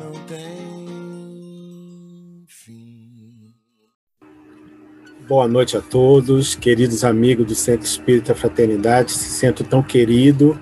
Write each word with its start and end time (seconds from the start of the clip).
não 0.00 0.12
tem 0.26 0.38
fim. 2.48 3.52
Boa 5.28 5.46
noite 5.46 5.76
a 5.76 5.82
todos, 5.82 6.54
queridos 6.54 7.04
amigos 7.04 7.46
do 7.46 7.54
Centro 7.54 7.86
Espírita 7.86 8.34
Fraternidade, 8.34 9.12
esse 9.12 9.28
centro 9.28 9.62
tão 9.62 9.82
querido. 9.82 10.58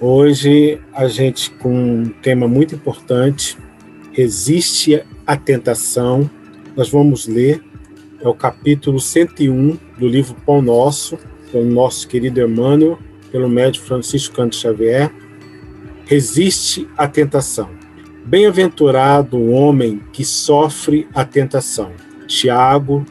Hoje 0.00 0.80
a 0.92 1.06
gente 1.06 1.52
com 1.52 1.72
um 1.72 2.08
tema 2.08 2.48
muito 2.48 2.74
importante, 2.74 3.56
resiste 4.12 5.04
à 5.24 5.36
tentação. 5.36 6.28
Nós 6.76 6.90
vamos 6.90 7.28
ler 7.28 7.62
é 8.20 8.28
o 8.28 8.34
capítulo 8.34 9.00
101 9.00 9.78
do 9.98 10.06
livro 10.06 10.34
Pão 10.44 10.60
Nosso, 10.60 11.16
pelo 11.50 11.64
nosso 11.64 12.06
querido 12.06 12.38
Emmanuel, 12.40 12.98
pelo 13.32 13.48
médico 13.48 13.86
Francisco 13.86 14.34
Canto 14.34 14.56
Xavier. 14.56 15.10
Resiste 16.04 16.86
à 16.98 17.08
tentação. 17.08 17.79
Bem-aventurado 18.24 19.38
o 19.38 19.50
homem 19.50 20.00
que 20.12 20.24
sofre 20.24 21.08
a 21.14 21.24
tentação. 21.24 21.90
Tiago, 22.26 23.04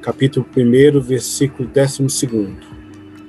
capítulo 0.00 0.46
1, 0.56 1.00
versículo 1.00 1.68
12. 1.68 2.06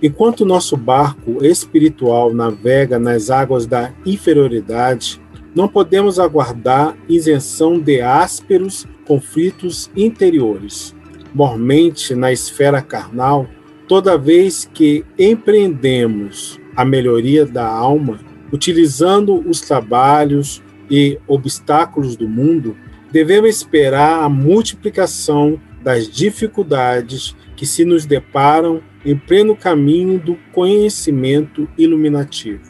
Enquanto 0.02 0.46
nosso 0.46 0.78
barco 0.78 1.44
espiritual 1.44 2.34
navega 2.34 2.98
nas 2.98 3.30
águas 3.30 3.68
da 3.68 3.94
inferioridade, 4.06 5.22
não 5.54 5.68
podemos 5.68 6.18
aguardar 6.18 6.96
isenção 7.10 7.78
de 7.78 8.00
ásperos 8.00 8.88
conflitos 9.06 9.92
interiores. 9.96 10.96
Mormente 11.34 12.16
na 12.16 12.32
esfera 12.32 12.82
carnal, 12.82 13.48
toda 13.88 14.18
vez 14.18 14.68
que 14.74 15.06
empreendemos 15.20 16.58
a 16.76 16.86
melhoria 16.86 17.46
da 17.46 17.68
alma, 17.68 18.20
utilizando 18.52 19.44
os 19.48 19.60
trabalhos 19.62 20.64
e 20.90 21.20
obstáculos 21.28 22.16
do 22.16 22.28
mundo, 22.28 22.76
devemos 23.12 23.50
esperar 23.50 24.24
a 24.24 24.30
multiplicação 24.30 25.60
das 25.84 26.10
dificuldades 26.10 27.36
que 27.56 27.66
se 27.66 27.86
nos 27.86 28.06
deparam 28.06 28.82
em 29.06 29.18
pleno 29.18 29.56
caminho 29.56 30.20
do 30.20 30.38
conhecimento 30.52 31.68
iluminativo. 31.78 32.62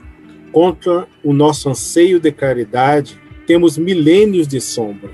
Contra 0.51 1.07
o 1.23 1.33
nosso 1.33 1.69
anseio 1.69 2.19
de 2.19 2.31
caridade, 2.31 3.19
temos 3.45 3.77
milênios 3.77 4.47
de 4.47 4.59
sombra, 4.61 5.11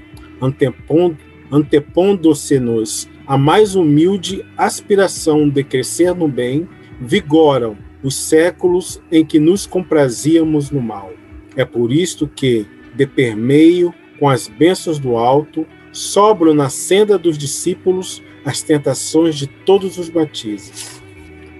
antepondo-se-nos 1.51 3.09
a 3.25 3.37
mais 3.37 3.75
humilde 3.75 4.45
aspiração 4.57 5.47
de 5.47 5.63
crescer 5.63 6.13
no 6.13 6.27
bem, 6.27 6.67
vigoram 6.99 7.77
os 8.03 8.15
séculos 8.15 9.01
em 9.09 9.25
que 9.25 9.39
nos 9.39 9.65
comprazíamos 9.65 10.69
no 10.69 10.81
mal. 10.81 11.13
É 11.55 11.63
por 11.63 11.91
isto 11.91 12.27
que, 12.27 12.65
de 12.95 13.05
permeio 13.05 13.93
com 14.19 14.29
as 14.29 14.47
bênçãos 14.47 14.99
do 14.99 15.17
alto, 15.17 15.65
sobram 15.91 16.53
na 16.53 16.69
senda 16.69 17.17
dos 17.17 17.37
discípulos 17.37 18.21
as 18.45 18.61
tentações 18.61 19.35
de 19.35 19.47
todos 19.47 19.97
os 19.97 20.09
batizes. 20.09 21.01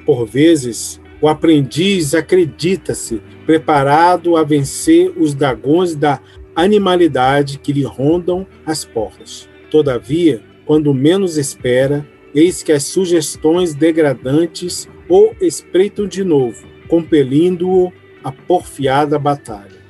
Por 0.06 0.26
vezes, 0.26 1.02
o 1.22 1.28
aprendiz 1.28 2.14
acredita-se 2.14 3.22
preparado 3.46 4.36
a 4.36 4.44
vencer 4.44 5.14
os 5.18 5.34
dragões 5.34 5.96
da 5.96 6.20
animalidade 6.56 7.60
que 7.60 7.74
lhe 7.74 7.84
rondam 7.84 8.46
as 8.66 8.84
portas. 8.84 9.50
Todavia, 9.70 10.44
quando 10.66 10.94
menos 10.94 11.38
espera, 11.38 12.08
eis 12.34 12.62
que 12.64 12.72
as 12.72 12.84
sugestões 12.84 13.74
degradantes 13.74 14.88
o 15.10 15.34
espreitam 15.42 16.08
de 16.08 16.24
novo, 16.24 16.66
compelindo-o 16.88 17.92
a 18.24 18.32
porfiada 18.32 19.20
batalha. 19.20 19.83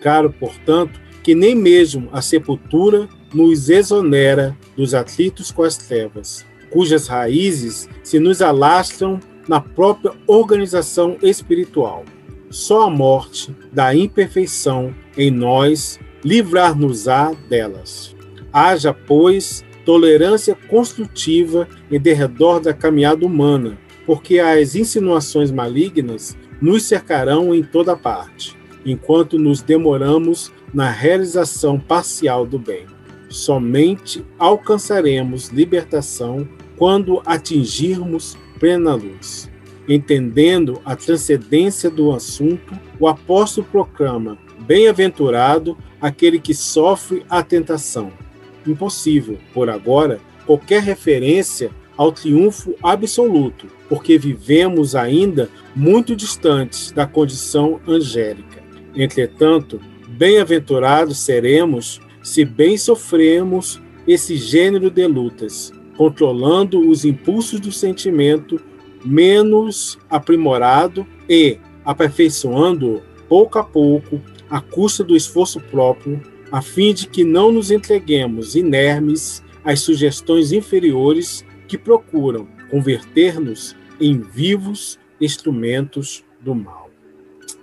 Caro, 0.00 0.32
portanto, 0.32 1.00
que 1.22 1.34
nem 1.34 1.54
mesmo 1.54 2.08
a 2.12 2.22
sepultura 2.22 3.08
nos 3.32 3.68
exonera 3.68 4.56
dos 4.76 4.94
atritos 4.94 5.50
com 5.50 5.62
as 5.62 5.76
trevas, 5.76 6.44
cujas 6.70 7.06
raízes 7.06 7.88
se 8.02 8.18
nos 8.18 8.40
alastram 8.42 9.20
na 9.46 9.60
própria 9.60 10.12
organização 10.26 11.16
espiritual. 11.22 12.04
Só 12.50 12.86
a 12.86 12.90
morte 12.90 13.54
da 13.72 13.94
imperfeição 13.94 14.94
em 15.16 15.30
nós 15.30 15.98
livrar-nos-á 16.24 17.32
delas. 17.48 18.14
Haja, 18.52 18.92
pois, 18.92 19.64
tolerância 19.84 20.56
construtiva 20.68 21.68
em 21.90 22.00
derredor 22.00 22.60
da 22.60 22.72
caminhada 22.72 23.24
humana, 23.24 23.78
porque 24.04 24.38
as 24.38 24.74
insinuações 24.74 25.50
malignas 25.50 26.36
nos 26.60 26.82
cercarão 26.82 27.54
em 27.54 27.62
toda 27.62 27.96
parte, 27.96 28.56
enquanto 28.84 29.38
nos 29.38 29.62
demoramos 29.62 30.52
na 30.72 30.90
realização 30.90 31.78
parcial 31.78 32.46
do 32.46 32.58
bem. 32.58 32.86
Somente 33.28 34.24
alcançaremos 34.38 35.48
libertação 35.48 36.48
quando 36.76 37.22
atingirmos 37.24 38.36
plena 38.58 38.94
luz. 38.94 39.50
Entendendo 39.88 40.80
a 40.84 40.94
transcendência 40.94 41.90
do 41.90 42.12
assunto, 42.12 42.78
o 42.98 43.08
apóstolo 43.08 43.66
proclama: 43.70 44.38
Bem-aventurado 44.60 45.76
aquele 46.00 46.38
que 46.38 46.54
sofre 46.54 47.24
a 47.28 47.42
tentação. 47.42 48.12
Impossível, 48.66 49.38
por 49.52 49.68
agora, 49.68 50.20
qualquer 50.46 50.82
referência 50.82 51.70
ao 51.96 52.12
triunfo 52.12 52.74
absoluto, 52.82 53.66
porque 53.88 54.16
vivemos 54.16 54.94
ainda 54.94 55.50
muito 55.74 56.16
distantes 56.16 56.90
da 56.92 57.06
condição 57.06 57.80
angélica. 57.86 58.59
Entretanto, 58.94 59.80
bem-aventurados 60.08 61.18
seremos 61.18 62.00
se 62.22 62.44
bem 62.44 62.76
sofremos 62.76 63.80
esse 64.06 64.36
gênero 64.36 64.90
de 64.90 65.06
lutas, 65.06 65.72
controlando 65.96 66.88
os 66.88 67.04
impulsos 67.04 67.60
do 67.60 67.70
sentimento 67.70 68.60
menos 69.04 69.98
aprimorado 70.08 71.06
e 71.28 71.58
aperfeiçoando 71.84 73.02
pouco 73.28 73.58
a 73.58 73.64
pouco 73.64 74.20
à 74.48 74.60
custa 74.60 75.04
do 75.04 75.16
esforço 75.16 75.60
próprio, 75.60 76.20
a 76.50 76.60
fim 76.60 76.92
de 76.92 77.06
que 77.06 77.24
não 77.24 77.52
nos 77.52 77.70
entreguemos 77.70 78.56
inermes 78.56 79.42
às 79.64 79.80
sugestões 79.80 80.52
inferiores 80.52 81.44
que 81.68 81.78
procuram 81.78 82.48
converter-nos 82.70 83.76
em 84.00 84.18
vivos 84.20 84.98
instrumentos 85.20 86.24
do 86.40 86.54
mal. 86.54 86.90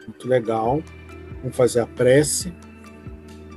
Muito 0.08 0.28
legal. 0.28 0.82
Vamos 1.42 1.56
fazer 1.56 1.80
a 1.80 1.88
prece. 1.88 2.54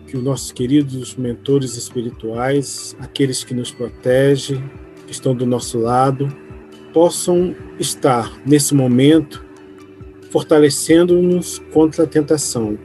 Que 0.06 0.16
os 0.16 0.22
nossos 0.22 0.50
queridos 0.50 1.14
mentores 1.14 1.76
espirituais, 1.76 2.96
aqueles 2.98 3.44
que 3.44 3.54
nos 3.54 3.70
protegem, 3.70 4.62
que 5.06 5.12
estão 5.12 5.34
do 5.34 5.46
nosso 5.46 5.78
lado, 5.78 6.28
possam 6.92 7.54
estar 7.78 8.32
nesse 8.44 8.74
momento 8.74 9.44
fortalecendo-nos 10.30 11.60
contra 11.72 12.04
a 12.04 12.06
tentação, 12.06 12.78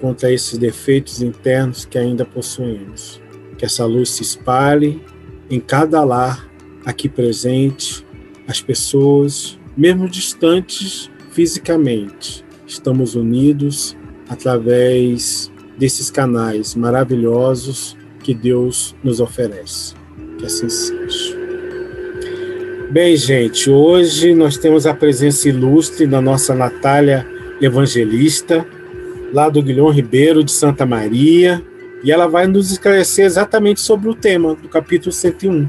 contra 0.00 0.32
esses 0.32 0.58
defeitos 0.58 1.22
internos 1.22 1.84
que 1.84 1.96
ainda 1.98 2.24
possuímos. 2.24 3.20
Que 3.56 3.64
essa 3.64 3.84
luz 3.84 4.10
se 4.10 4.22
espalhe 4.22 5.00
em 5.48 5.60
cada 5.60 6.02
lar 6.04 6.48
aqui 6.84 7.08
presente, 7.08 8.04
as 8.46 8.60
pessoas, 8.60 9.58
mesmo 9.76 10.08
distantes 10.08 11.10
fisicamente, 11.30 12.44
estamos 12.66 13.14
unidos 13.14 13.96
através 14.32 15.52
desses 15.78 16.10
canais 16.10 16.74
maravilhosos 16.74 17.96
que 18.20 18.34
Deus 18.34 18.94
nos 19.04 19.20
oferece. 19.20 19.94
Que 20.38 20.46
assim 20.46 20.68
seja. 20.68 21.36
Bem, 22.90 23.16
gente, 23.16 23.70
hoje 23.70 24.34
nós 24.34 24.56
temos 24.56 24.86
a 24.86 24.94
presença 24.94 25.48
ilustre 25.48 26.06
da 26.06 26.20
nossa 26.20 26.54
Natália 26.54 27.26
Evangelista, 27.60 28.66
lá 29.32 29.48
do 29.48 29.62
Guilhom 29.62 29.90
Ribeiro 29.90 30.42
de 30.44 30.52
Santa 30.52 30.84
Maria, 30.84 31.62
e 32.04 32.10
ela 32.10 32.26
vai 32.26 32.46
nos 32.46 32.70
esclarecer 32.70 33.24
exatamente 33.24 33.80
sobre 33.80 34.08
o 34.08 34.14
tema 34.14 34.54
do 34.54 34.68
capítulo 34.68 35.12
101. 35.12 35.68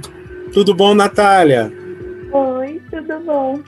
Tudo 0.51 0.73
bom, 0.73 0.93
Natália? 0.93 1.71
Oi, 2.31 2.81
tudo 2.89 3.19
bom. 3.25 3.59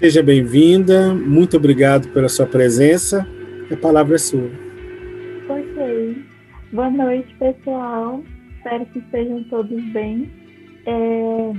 Seja 0.00 0.22
bem-vinda, 0.22 1.12
muito 1.14 1.56
obrigado 1.56 2.08
pela 2.08 2.28
sua 2.28 2.46
presença. 2.46 3.26
A 3.70 3.76
palavra 3.76 4.14
é 4.14 4.18
sua. 4.18 4.50
Ok. 5.50 6.24
Boa 6.72 6.90
noite, 6.90 7.34
pessoal. 7.34 8.22
Espero 8.56 8.86
que 8.86 8.98
estejam 8.98 9.44
todos 9.44 9.82
bem. 9.92 10.30
É, 10.86 11.52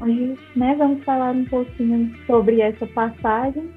hoje 0.00 0.36
né, 0.56 0.74
vamos 0.76 1.04
falar 1.04 1.30
um 1.30 1.44
pouquinho 1.44 2.12
sobre 2.26 2.60
essa 2.60 2.84
passagem 2.88 3.70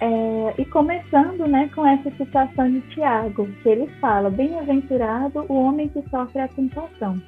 é, 0.00 0.54
e 0.58 0.66
começando 0.66 1.46
né, 1.46 1.70
com 1.74 1.86
essa 1.86 2.10
citação 2.10 2.70
de 2.70 2.82
Tiago, 2.92 3.48
que 3.62 3.70
ele 3.70 3.86
fala: 4.02 4.28
Bem-aventurado 4.28 5.46
o 5.48 5.54
homem 5.54 5.88
que 5.88 6.04
sofre 6.10 6.40
a 6.40 6.48
tentação. 6.48 7.22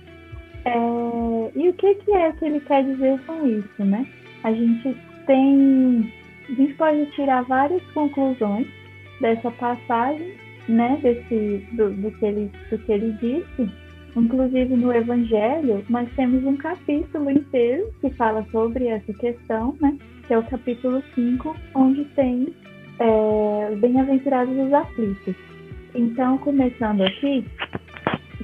É, 0.66 1.50
e 1.54 1.70
o 1.70 1.72
que, 1.72 1.94
que 1.94 2.12
é 2.12 2.32
que 2.32 2.44
ele 2.44 2.60
quer 2.60 2.84
dizer 2.84 3.18
com 3.24 3.46
isso? 3.46 3.82
Né? 3.82 4.06
A 4.44 4.52
gente 4.52 4.94
tem. 5.26 6.12
A 6.50 6.52
gente 6.52 6.74
pode 6.74 7.06
tirar 7.12 7.44
várias 7.44 7.82
conclusões 7.92 8.66
dessa 9.20 9.50
passagem 9.52 10.34
né, 10.68 10.98
desse, 11.02 11.64
do, 11.72 11.90
do, 11.90 12.10
que 12.12 12.24
ele, 12.24 12.50
do 12.70 12.78
que 12.78 12.92
ele 12.92 13.12
disse. 13.12 13.70
Inclusive 14.16 14.74
no 14.74 14.92
Evangelho, 14.92 15.84
nós 15.90 16.08
temos 16.16 16.42
um 16.44 16.56
capítulo 16.56 17.30
inteiro 17.30 17.92
que 18.00 18.08
fala 18.10 18.46
sobre 18.50 18.86
essa 18.86 19.12
questão, 19.12 19.76
né, 19.80 19.96
que 20.26 20.32
é 20.32 20.38
o 20.38 20.42
capítulo 20.44 21.02
5, 21.14 21.54
onde 21.74 22.04
tem 22.16 22.54
é, 22.98 23.76
Bem-aventurados 23.76 24.56
os 24.56 24.72
aflitos. 24.72 25.34
Então, 25.94 26.38
começando 26.38 27.02
aqui, 27.02 27.44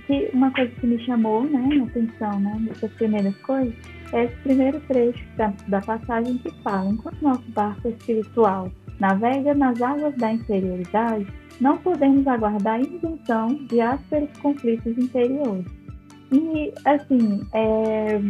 que 0.07 0.31
uma 0.33 0.51
coisa 0.51 0.71
que 0.73 0.87
me 0.87 0.99
chamou 1.05 1.45
né, 1.45 1.69
a 1.81 1.85
atenção 1.85 2.41
né, 2.41 2.57
dessas 2.67 2.93
primeiras 2.95 3.37
coisas 3.39 3.75
é 4.13 4.25
esse 4.25 4.37
primeiro 4.43 4.81
trecho 4.81 5.25
da, 5.37 5.53
da 5.69 5.81
passagem 5.81 6.39
que 6.39 6.51
fala: 6.63 6.91
enquanto 6.91 7.23
nosso 7.23 7.51
barco 7.53 7.89
espiritual 7.89 8.71
navega 9.03 9.53
nas 9.53 9.83
águas 9.83 10.15
da 10.15 10.33
interioridade, 10.33 11.27
não 11.61 11.77
podemos 11.79 12.25
aguardar 12.29 12.75
a 12.75 12.81
invenção 12.81 13.49
de 13.69 13.81
ásperos 13.81 14.31
conflitos 14.39 14.97
interiores. 14.97 15.67
E, 16.31 16.73
assim, 16.85 17.45
é, 17.53 18.21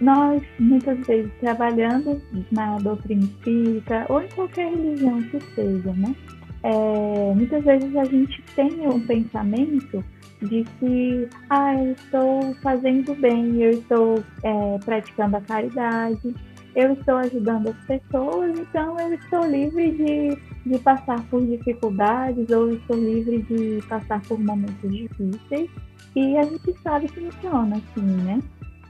nós, 0.00 0.40
muitas 0.60 1.04
vezes, 1.06 1.30
trabalhando 1.40 2.22
na 2.52 2.78
doutrina 2.78 3.24
espírita 3.24 4.06
ou 4.08 4.22
em 4.22 4.28
qualquer 4.28 4.70
religião 4.70 5.20
que 5.22 5.40
seja, 5.54 5.92
né? 5.92 6.14
É, 6.62 7.34
muitas 7.34 7.64
vezes 7.64 7.96
a 7.96 8.04
gente 8.04 8.40
tem 8.54 8.86
um 8.86 9.00
pensamento 9.00 10.04
de 10.40 10.64
que 10.78 11.28
ah, 11.50 11.74
eu 11.74 11.92
estou 11.92 12.54
fazendo 12.62 13.12
bem, 13.20 13.60
eu 13.60 13.70
estou 13.70 14.22
é, 14.44 14.78
praticando 14.84 15.36
a 15.36 15.40
caridade, 15.40 16.34
eu 16.74 16.92
estou 16.94 17.16
ajudando 17.16 17.68
as 17.68 17.76
pessoas, 17.86 18.58
então 18.58 18.98
eu 18.98 19.14
estou 19.14 19.46
livre 19.46 19.90
de, 19.92 20.70
de 20.70 20.78
passar 20.78 21.22
por 21.24 21.44
dificuldades 21.44 22.48
ou 22.50 22.70
estou 22.70 22.96
livre 22.96 23.42
de 23.42 23.80
passar 23.88 24.20
por 24.22 24.38
momentos 24.38 24.90
difíceis. 24.90 25.70
E 26.14 26.36
a 26.36 26.42
gente 26.44 26.74
sabe 26.82 27.08
que 27.08 27.20
funciona 27.20 27.76
assim, 27.76 28.02
né? 28.02 28.40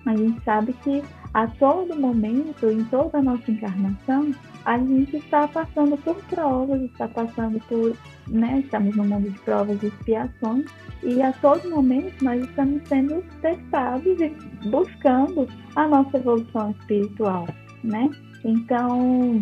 A 0.06 0.16
gente 0.16 0.42
sabe 0.44 0.72
que 0.84 1.02
a 1.34 1.46
todo 1.46 1.98
momento, 1.98 2.66
em 2.66 2.84
toda 2.84 3.18
a 3.18 3.22
nossa 3.22 3.50
encarnação, 3.50 4.32
a 4.64 4.78
gente 4.78 5.16
está 5.16 5.48
passando 5.48 5.96
por 5.98 6.14
provas, 6.24 6.82
está 6.82 7.08
passando 7.08 7.58
por, 7.68 7.96
né, 8.28 8.60
estamos 8.60 8.94
no 8.94 9.04
mundo 9.04 9.30
de 9.30 9.38
provas 9.40 9.82
e 9.82 9.86
expiações, 9.86 10.66
e 11.02 11.22
a 11.22 11.32
todo 11.32 11.70
momento 11.70 12.22
nós 12.22 12.42
estamos 12.44 12.82
sendo 12.86 13.24
testados 13.40 14.20
e 14.20 14.28
buscando 14.68 15.48
a 15.74 15.88
nossa 15.88 16.18
evolução 16.18 16.70
espiritual, 16.78 17.46
né? 17.82 18.10
Então, 18.44 19.40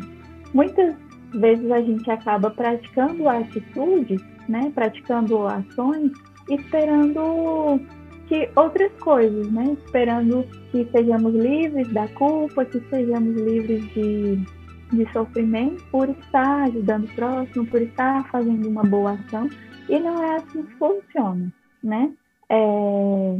muitas 0.52 0.94
vezes 1.34 1.70
a 1.70 1.80
gente 1.80 2.10
acaba 2.10 2.50
praticando 2.50 3.28
atitudes, 3.28 4.20
né, 4.48 4.70
praticando 4.74 5.46
ações, 5.46 6.12
esperando 6.48 7.80
que 8.30 8.48
outras 8.54 8.92
coisas, 9.00 9.50
né? 9.50 9.76
Esperando 9.84 10.46
que 10.70 10.88
sejamos 10.92 11.34
livres 11.34 11.92
da 11.92 12.06
culpa, 12.08 12.64
que 12.64 12.80
sejamos 12.88 13.34
livres 13.34 13.82
de, 13.92 14.36
de 14.92 15.12
sofrimento 15.12 15.84
por 15.90 16.08
estar 16.08 16.62
ajudando 16.68 17.06
o 17.06 17.14
próximo, 17.14 17.66
por 17.66 17.82
estar 17.82 18.24
fazendo 18.30 18.68
uma 18.68 18.84
boa 18.84 19.14
ação. 19.14 19.48
E 19.88 19.98
não 19.98 20.22
é 20.22 20.36
assim 20.36 20.62
que 20.62 20.74
funciona, 20.76 21.52
né? 21.82 22.12
É... 22.48 23.38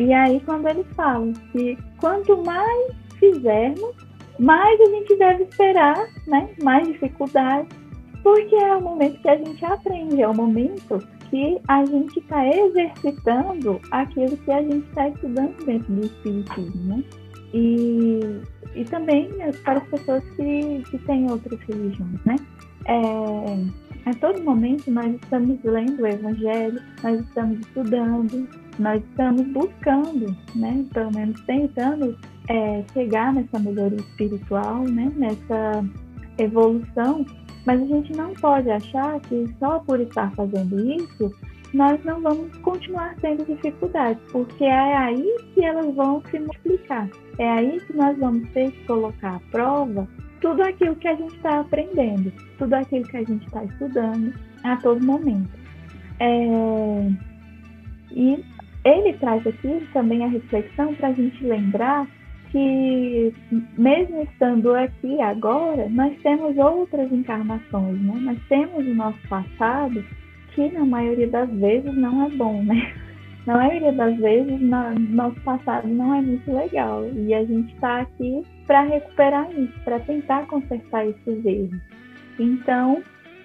E 0.00 0.12
aí, 0.12 0.40
quando 0.40 0.68
ele 0.68 0.82
fala 0.96 1.32
que 1.52 1.78
quanto 2.00 2.42
mais 2.44 2.96
fizermos, 3.32 3.94
mais 4.38 4.80
a 4.80 4.86
gente 4.86 5.16
deve 5.16 5.44
esperar, 5.44 6.06
né? 6.26 6.48
Mais 6.62 6.86
dificuldades, 6.86 7.68
porque 8.22 8.54
é 8.56 8.76
o 8.76 8.80
momento 8.80 9.20
que 9.20 9.28
a 9.28 9.36
gente 9.36 9.64
aprende, 9.64 10.22
é 10.22 10.28
o 10.28 10.34
momento 10.34 10.98
que 11.30 11.60
a 11.68 11.84
gente 11.84 12.18
está 12.18 12.46
exercitando 12.46 13.80
aquilo 13.90 14.36
que 14.36 14.52
a 14.52 14.62
gente 14.62 14.86
está 14.88 15.08
estudando 15.08 15.64
dentro 15.64 15.92
do 15.92 16.06
Espiritismo, 16.06 16.82
né? 16.84 17.04
E, 17.52 18.20
e 18.74 18.84
também 18.84 19.30
para 19.62 19.78
as 19.78 19.88
pessoas 19.88 20.24
que, 20.36 20.82
que 20.90 20.98
têm 20.98 21.30
outras 21.30 21.60
religiões, 21.60 22.24
né? 22.24 22.36
É, 22.86 24.10
a 24.10 24.14
todo 24.14 24.42
momento 24.42 24.90
nós 24.90 25.14
estamos 25.14 25.58
lendo 25.64 26.02
o 26.02 26.06
Evangelho, 26.06 26.80
nós 27.02 27.20
estamos 27.20 27.58
estudando, 27.60 28.48
nós 28.78 29.02
estamos 29.02 29.42
buscando, 29.48 30.36
né? 30.54 30.84
Pelo 30.92 31.10
menos 31.12 31.40
tentando 31.42 32.16
é, 32.48 32.84
chegar 32.92 33.32
nessa 33.32 33.58
melhoria 33.58 33.98
espiritual, 33.98 34.84
né? 34.84 35.12
Nessa 35.16 35.84
evolução 36.38 37.24
mas 37.64 37.80
a 37.80 37.86
gente 37.86 38.12
não 38.14 38.34
pode 38.34 38.70
achar 38.70 39.20
que 39.20 39.46
só 39.58 39.78
por 39.80 40.00
estar 40.00 40.30
fazendo 40.34 40.78
isso, 40.80 41.34
nós 41.72 42.02
não 42.04 42.20
vamos 42.20 42.56
continuar 42.58 43.16
tendo 43.20 43.44
dificuldades, 43.44 44.22
porque 44.30 44.64
é 44.64 44.96
aí 44.96 45.36
que 45.54 45.64
elas 45.64 45.94
vão 45.94 46.22
se 46.30 46.38
multiplicar. 46.38 47.08
É 47.38 47.50
aí 47.50 47.80
que 47.80 47.96
nós 47.96 48.16
vamos 48.18 48.48
ter 48.50 48.70
que 48.70 48.84
colocar 48.86 49.36
à 49.36 49.40
prova 49.50 50.06
tudo 50.40 50.62
aquilo 50.62 50.94
que 50.96 51.08
a 51.08 51.14
gente 51.14 51.34
está 51.36 51.60
aprendendo, 51.60 52.30
tudo 52.58 52.74
aquilo 52.74 53.04
que 53.04 53.16
a 53.16 53.24
gente 53.24 53.44
está 53.46 53.64
estudando 53.64 54.32
a 54.62 54.76
todo 54.76 55.04
momento. 55.04 55.48
É... 56.20 57.10
E 58.12 58.44
ele 58.84 59.12
traz 59.14 59.44
aqui 59.46 59.88
também 59.92 60.22
a 60.22 60.28
reflexão 60.28 60.94
para 60.94 61.08
a 61.08 61.12
gente 61.12 61.42
lembrar 61.42 62.06
que, 62.54 63.34
mesmo 63.76 64.22
estando 64.22 64.72
aqui 64.76 65.20
agora, 65.20 65.88
nós 65.88 66.16
temos 66.22 66.56
outras 66.56 67.10
encarnações, 67.10 68.00
né? 68.00 68.14
Nós 68.20 68.38
temos 68.48 68.86
o 68.86 68.94
nosso 68.94 69.18
passado, 69.28 70.04
que 70.54 70.70
na 70.70 70.84
maioria 70.84 71.26
das 71.26 71.50
vezes 71.50 71.92
não 71.96 72.26
é 72.26 72.30
bom, 72.30 72.62
né? 72.62 72.94
Na 73.44 73.58
maioria 73.58 73.92
das 73.92 74.16
vezes, 74.16 74.58
no, 74.58 74.94
nosso 74.94 75.38
passado 75.40 75.86
não 75.86 76.14
é 76.14 76.22
muito 76.22 76.50
legal. 76.50 77.04
E 77.14 77.34
a 77.34 77.44
gente 77.44 77.74
está 77.74 78.00
aqui 78.00 78.42
para 78.66 78.82
recuperar 78.82 79.50
isso, 79.52 79.74
para 79.84 80.00
tentar 80.00 80.46
consertar 80.46 81.06
esses 81.06 81.44
erros. 81.44 81.78
Então, 82.38 83.02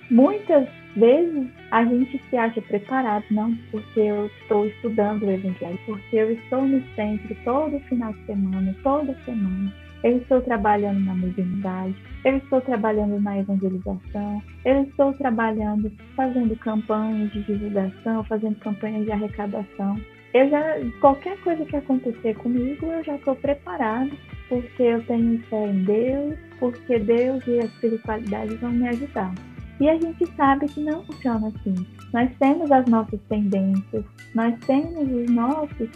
muitas 0.09 0.67
vezes 0.95 1.47
a 1.71 1.85
gente 1.85 2.21
se 2.29 2.38
acha 2.38 2.61
preparado, 2.61 3.23
não 3.31 3.56
porque 3.71 4.00
eu 4.00 4.25
estou 4.41 4.65
estudando 4.67 5.23
o 5.23 5.31
Evangelho, 5.31 5.79
porque 5.85 6.15
eu 6.15 6.31
estou 6.31 6.63
no 6.63 6.81
centro 6.95 7.35
todo 7.44 7.79
final 7.81 8.11
de 8.13 8.25
semana, 8.25 8.75
toda 8.83 9.15
semana. 9.25 9.73
Eu 10.03 10.17
estou 10.17 10.42
trabalhando 10.42 11.01
na 11.01 11.13
mediunidade, 11.13 11.94
eu 12.23 12.37
estou 12.37 12.61
trabalhando 12.61 13.19
na 13.19 13.39
evangelização, 13.39 14.42
eu 14.63 14.83
estou 14.83 15.11
trabalhando 15.13 15.92
fazendo 16.16 16.56
campanhas 16.57 17.30
de 17.33 17.44
divulgação, 17.44 18.23
fazendo 18.23 18.56
campanhas 18.59 19.04
de 19.04 19.11
arrecadação. 19.11 19.99
Eu 20.33 20.49
já, 20.49 20.63
qualquer 21.01 21.37
coisa 21.42 21.66
que 21.66 21.75
acontecer 21.75 22.33
comigo, 22.35 22.85
eu 22.85 23.04
já 23.04 23.16
estou 23.16 23.35
preparado, 23.35 24.11
porque 24.47 24.83
eu 24.83 25.04
tenho 25.04 25.37
fé 25.49 25.68
em 25.68 25.83
Deus, 25.83 26.35
porque 26.59 26.99
Deus 26.99 27.45
e 27.45 27.59
a 27.59 27.66
espiritualidade 27.66 28.56
vão 28.56 28.71
me 28.71 28.87
ajudar. 28.87 29.33
E 29.80 29.90
a 29.90 29.98
gente 29.98 30.26
sabe 30.36 30.68
que 30.68 30.81
não 30.81 31.04
funciona 31.06 31.48
assim. 31.48 31.76
Nós 32.14 32.30
temos 32.40 32.71
as 32.71 32.86
nossas 32.88 33.19
tendências, 33.30 34.04
nós 34.36 34.54
temos 34.66 35.09
os 35.09 35.30
nossos. 35.30 35.90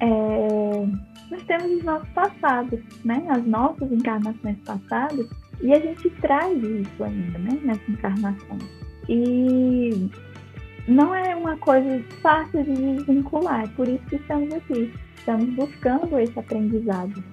É, 0.00 0.86
nós 1.30 1.42
temos 1.44 1.78
os 1.78 1.82
nossos 1.82 2.08
passados, 2.10 2.80
né? 3.04 3.24
As 3.28 3.44
nossas 3.44 3.90
encarnações 3.90 4.58
passadas, 4.64 5.26
e 5.60 5.72
a 5.72 5.80
gente 5.80 6.08
traz 6.20 6.56
isso 6.62 7.02
ainda, 7.02 7.38
né? 7.38 7.58
Nessa 7.64 7.90
encarnação. 7.90 8.58
E 9.08 10.08
não 10.86 11.14
é 11.14 11.34
uma 11.34 11.56
coisa 11.56 12.02
fácil 12.22 12.62
de 12.62 12.74
desvincular, 12.74 13.64
é 13.64 13.68
por 13.68 13.88
isso 13.88 14.04
que 14.06 14.16
estamos 14.16 14.52
aqui. 14.52 14.92
Estamos 15.16 15.54
buscando 15.54 16.18
esse 16.20 16.38
aprendizado. 16.38 17.24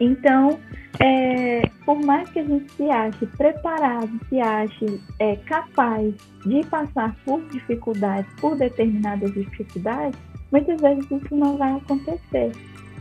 Então, 0.00 0.58
é, 1.02 1.68
por 1.84 2.00
mais 2.00 2.28
que 2.30 2.38
a 2.38 2.44
gente 2.44 2.70
se 2.72 2.88
ache 2.88 3.26
preparado, 3.26 4.10
se 4.28 4.40
ache 4.40 5.00
é, 5.18 5.34
capaz 5.36 6.14
de 6.46 6.64
passar 6.66 7.16
por 7.24 7.42
dificuldades, 7.48 8.32
por 8.40 8.56
determinadas 8.56 9.32
dificuldades, 9.34 10.18
muitas 10.52 10.80
vezes 10.80 11.10
isso 11.10 11.34
não 11.34 11.56
vai 11.56 11.72
acontecer. 11.72 12.52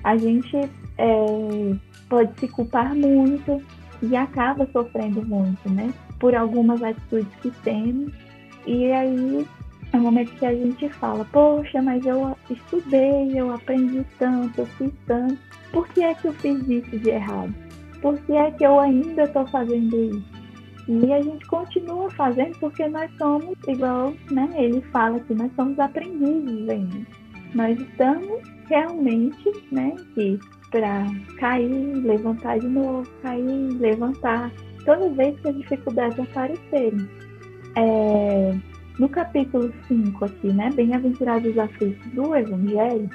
A 0.03 0.17
gente 0.17 0.58
é, 0.98 1.75
pode 2.10 2.39
se 2.39 2.48
culpar 2.48 2.96
muito 2.96 3.62
e 4.01 4.15
acaba 4.15 4.67
sofrendo 4.74 5.24
muito, 5.24 5.70
né? 5.70 5.93
Por 6.20 6.36
algumas 6.36 6.81
atitudes 6.81 7.31
que 7.41 7.51
temos. 7.63 8.12
E 8.65 8.91
aí 8.91 9.46
é 9.93 9.98
o 9.98 10.01
momento 10.01 10.31
que 10.38 10.46
a 10.46 10.55
gente 10.55 10.89
fala, 10.89 11.24
poxa, 11.25 11.81
mas 11.84 12.03
eu 12.03 12.36
estudei, 12.50 13.31
eu 13.36 13.53
aprendi 13.53 14.03
tanto, 14.17 14.62
eu 14.62 14.65
fiz 14.65 14.91
tanto, 15.05 15.38
por 15.72 15.88
que 15.89 16.01
é 16.01 16.15
que 16.15 16.25
eu 16.25 16.34
fiz 16.34 16.67
isso 16.67 16.98
de 16.98 17.10
errado? 17.10 17.53
Por 18.01 18.17
que 18.22 18.34
é 18.34 18.51
que 18.51 18.65
eu 18.65 18.79
ainda 18.79 19.24
estou 19.24 19.46
fazendo 19.48 19.96
isso? 19.96 20.41
E 20.88 21.13
a 21.13 21.22
gente 21.22 21.46
continua 21.46 22.10
fazendo 22.12 22.58
porque 22.60 22.88
nós 22.88 23.10
somos, 23.17 23.55
igual 23.67 24.13
né, 24.31 24.50
ele 24.55 24.81
fala 24.91 25.20
que 25.20 25.34
nós 25.34 25.51
somos 25.55 25.79
aprendizes 25.79 26.67
ainda. 26.67 27.08
Nós 27.53 27.79
estamos 27.79 28.41
realmente 28.67 29.51
né, 29.72 29.93
aqui 30.00 30.39
para 30.72 31.05
cair, 31.38 31.93
levantar 32.03 32.60
de 32.60 32.67
novo, 32.67 33.10
cair, 33.22 33.70
levantar, 33.79 34.51
toda 34.86 35.10
vez 35.10 35.39
que 35.39 35.50
as 35.50 35.58
dificuldades 35.58 36.20
aparecerem. 36.20 37.08
É, 37.75 38.58
no 38.98 39.08
capítulo 39.08 39.72
5 39.88 40.25
aqui, 40.25 40.48
né, 40.51 40.70
Bem-aventurados 40.74 41.51
os 41.51 41.58
aflitos 41.58 42.12
do 42.12 42.36
Evangelho, 42.36 43.10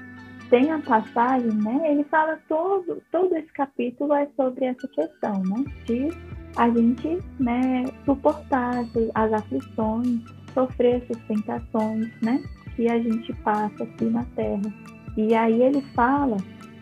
tem 0.49 0.71
a 0.71 0.79
passagem, 0.79 1.53
né, 1.53 1.81
ele 1.91 2.05
fala 2.05 2.39
todo, 2.49 3.03
todo 3.11 3.35
esse 3.37 3.53
capítulo 3.53 4.13
é 4.13 4.29
sobre 4.37 4.67
essa 4.67 4.87
questão, 4.89 5.43
né, 5.43 5.65
de 5.87 6.09
a 6.57 6.71
gente, 6.71 7.19
né, 7.39 7.85
suportar 8.05 8.85
as 9.15 9.33
aflições, 9.33 10.21
sofrer 10.55 11.03
essas 11.03 11.23
tentações, 11.25 12.11
né, 12.23 12.43
que 12.75 12.89
a 12.89 12.99
gente 12.99 13.33
passa 13.43 13.85
aqui 13.85 14.05
na 14.05 14.25
Terra. 14.37 14.73
E 15.17 15.35
aí 15.35 15.63
ele 15.63 15.81
fala 15.95 16.37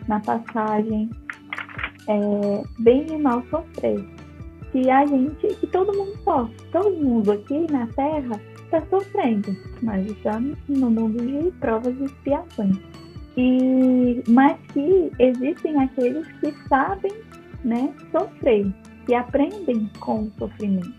na 0.07 0.19
passagem 0.19 1.09
é, 2.07 2.63
bem 2.79 3.05
e 3.09 3.17
mal 3.17 3.43
sofrer, 3.49 4.05
que 4.71 4.89
a 4.89 5.05
gente, 5.05 5.47
que 5.55 5.67
todo 5.67 5.95
mundo 5.95 6.17
sofre, 6.23 6.55
todo 6.71 6.91
mundo 6.97 7.31
aqui 7.31 7.65
na 7.71 7.87
Terra 7.87 8.39
está 8.65 8.81
sofrendo. 8.89 9.55
Nós 9.81 10.05
estamos 10.05 10.57
no 10.67 10.89
mundo 10.89 11.25
de 11.25 11.51
provas 11.59 11.95
e 11.99 12.03
expiações. 12.03 12.94
E, 13.37 14.23
mas 14.27 14.57
que 14.71 15.11
existem 15.19 15.81
aqueles 15.81 16.27
que 16.39 16.53
sabem 16.69 17.11
né, 17.63 17.93
sofrer, 18.11 18.71
que 19.05 19.13
aprendem 19.13 19.89
com 19.99 20.23
o 20.23 20.31
sofrimento. 20.37 20.93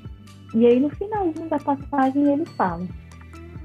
E 0.55 0.67
aí 0.67 0.81
no 0.81 0.91
finalzinho 0.91 1.49
da 1.49 1.59
passagem 1.59 2.33
ele 2.33 2.47
fala: 2.57 2.87